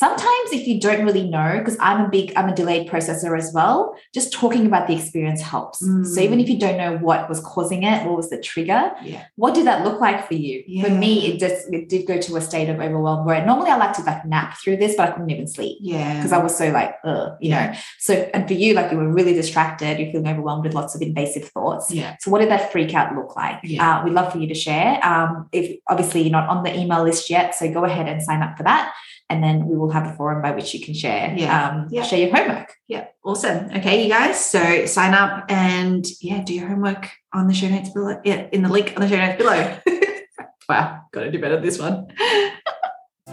Sometimes, 0.02 0.52
if 0.52 0.68
you 0.68 0.80
don't 0.80 1.06
really 1.06 1.30
know, 1.30 1.60
because 1.60 1.78
I'm 1.80 2.04
a 2.04 2.10
big, 2.10 2.34
I'm 2.36 2.50
a 2.50 2.56
delayed 2.56 2.90
processor 2.90 3.38
as 3.38 3.54
well, 3.54 3.96
just 4.16 4.34
talking 4.34 4.66
about 4.66 4.88
the 4.88 4.96
experience 4.96 5.42
helps. 5.42 5.80
Mm. 5.80 6.08
So 6.08 6.22
even 6.22 6.40
if 6.40 6.50
you 6.50 6.58
don't 6.58 6.78
know 6.78 6.98
what 6.98 7.30
was 7.30 7.40
causing 7.42 7.84
it, 7.84 8.04
what 8.04 8.18
was 8.18 8.32
the 8.32 8.42
trigger, 8.42 8.94
yeah. 9.04 9.26
what 9.36 9.54
did 9.54 9.68
that 9.68 9.86
look 9.86 10.02
like 10.02 10.28
for 10.28 10.34
you? 10.34 10.64
Yeah. 10.66 10.86
For 10.86 10.90
me, 10.90 11.28
it 11.28 11.40
just 11.40 11.72
it 11.72 11.88
did 11.88 12.08
go 12.08 12.20
to 12.20 12.36
a 12.36 12.42
state 12.42 12.68
of 12.68 12.80
overwhelm 12.80 13.28
where 13.28 13.46
normally 13.46 13.70
I 13.70 13.78
like 13.78 13.94
to 13.98 14.02
like 14.02 14.26
nap 14.26 14.58
through 14.58 14.78
this, 14.78 14.96
but 14.96 15.08
I 15.08 15.12
couldn't 15.12 15.30
even 15.30 15.46
sleep. 15.46 15.78
Yeah. 15.82 16.16
Because 16.16 16.32
I 16.32 16.40
was 16.40 16.58
so 16.58 16.72
like, 16.72 16.96
Ugh, 17.04 17.38
you 17.40 17.52
yeah. 17.52 17.74
know. 17.74 17.78
So 18.00 18.16
and 18.34 18.48
for 18.48 18.56
you, 18.56 18.74
like 18.74 18.92
you 18.92 18.98
were 18.98 19.08
really 19.08 19.36
distracted, 19.36 20.00
you're 20.00 20.12
feeling 20.12 20.30
overwhelmed 20.30 20.64
with 20.64 20.74
lots 20.74 20.96
of 20.96 21.04
invasive 21.04 21.48
thoughts. 21.50 21.92
Yeah. 21.92 22.16
So 22.22 22.32
what 22.32 22.40
did 22.40 22.50
that 22.50 22.72
freak 22.72 22.96
out 22.96 23.14
look 23.16 23.36
like? 23.36 23.60
Yeah. 23.62 24.00
Uh, 24.00 24.04
we'd 24.04 24.14
love 24.14 24.32
for 24.32 24.40
you 24.40 24.48
to 24.48 24.56
share. 24.56 25.00
Um, 25.06 25.48
if 25.52 25.80
obviously 25.88 26.24
you're 26.24 26.32
not 26.32 26.50
on 26.50 26.64
the 26.64 26.76
email 26.76 27.04
list 27.04 27.30
yet, 27.30 27.54
so 27.54 27.72
go 27.72 27.86
ahead 27.86 28.08
and 28.08 28.20
sign 28.20 28.42
up 28.42 28.58
for 28.58 28.64
that 28.64 28.92
and 29.32 29.42
then 29.42 29.66
we 29.66 29.78
will 29.78 29.90
have 29.90 30.06
a 30.06 30.14
forum 30.14 30.42
by 30.42 30.52
which 30.52 30.74
you 30.74 30.82
can 30.82 30.94
share 30.94 31.34
yeah. 31.38 31.70
Um, 31.70 31.88
yeah. 31.90 32.04
share 32.04 32.20
your 32.20 32.36
homework 32.36 32.76
yeah 32.88 33.08
awesome 33.24 33.72
okay 33.76 34.04
you 34.04 34.10
guys 34.10 34.44
so 34.46 34.86
sign 34.86 35.14
up 35.14 35.46
and 35.50 36.06
yeah 36.20 36.44
do 36.44 36.54
your 36.54 36.68
homework 36.68 37.10
on 37.34 37.48
the 37.48 37.54
show 37.54 37.70
notes 37.70 37.90
below 37.90 38.20
yeah 38.26 38.48
in 38.52 38.62
the 38.62 38.70
link 38.70 38.94
on 38.96 39.02
the 39.02 39.08
show 39.08 39.18
notes 39.18 39.38
below 39.38 39.78
wow 40.70 41.02
gotta 41.14 41.32
do 41.32 41.40
better 41.40 41.60
this 41.60 41.80
one 41.80 42.08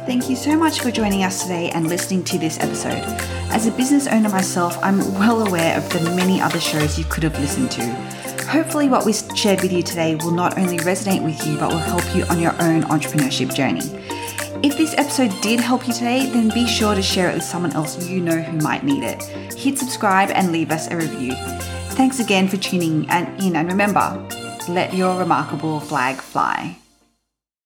Thank 0.06 0.30
you 0.30 0.36
so 0.36 0.56
much 0.56 0.80
for 0.80 0.90
joining 0.90 1.24
us 1.24 1.42
today 1.42 1.70
and 1.70 1.88
listening 1.88 2.24
to 2.24 2.38
this 2.38 2.58
episode. 2.60 3.02
As 3.50 3.66
a 3.66 3.70
business 3.72 4.06
owner 4.06 4.28
myself, 4.30 4.78
I'm 4.80 4.98
well 5.14 5.46
aware 5.46 5.76
of 5.76 5.86
the 5.90 6.00
many 6.14 6.40
other 6.40 6.60
shows 6.60 6.98
you 6.98 7.04
could 7.06 7.24
have 7.24 7.38
listened 7.38 7.70
to. 7.72 7.82
Hopefully, 8.46 8.88
what 8.88 9.04
we 9.04 9.12
shared 9.12 9.60
with 9.60 9.72
you 9.72 9.82
today 9.82 10.14
will 10.14 10.30
not 10.30 10.56
only 10.56 10.78
resonate 10.78 11.22
with 11.22 11.44
you, 11.46 11.58
but 11.58 11.70
will 11.70 11.78
help 11.78 12.04
you 12.14 12.24
on 12.26 12.40
your 12.40 12.52
own 12.62 12.84
entrepreneurship 12.84 13.52
journey. 13.54 13.82
If 14.60 14.76
this 14.76 14.94
episode 14.98 15.32
did 15.40 15.60
help 15.60 15.86
you 15.86 15.94
today, 15.94 16.26
then 16.26 16.48
be 16.48 16.66
sure 16.66 16.96
to 16.96 17.02
share 17.02 17.30
it 17.30 17.34
with 17.34 17.44
someone 17.44 17.72
else 17.74 18.08
you 18.08 18.20
know 18.20 18.40
who 18.40 18.58
might 18.58 18.82
need 18.82 19.04
it. 19.04 19.22
Hit 19.54 19.78
subscribe 19.78 20.30
and 20.30 20.50
leave 20.50 20.72
us 20.72 20.90
a 20.90 20.96
review. 20.96 21.34
Thanks 21.94 22.18
again 22.18 22.48
for 22.48 22.56
tuning 22.56 23.04
in, 23.04 23.54
and 23.54 23.68
remember, 23.68 24.26
let 24.68 24.94
your 24.94 25.16
remarkable 25.16 25.78
flag 25.78 26.16
fly. 26.16 26.76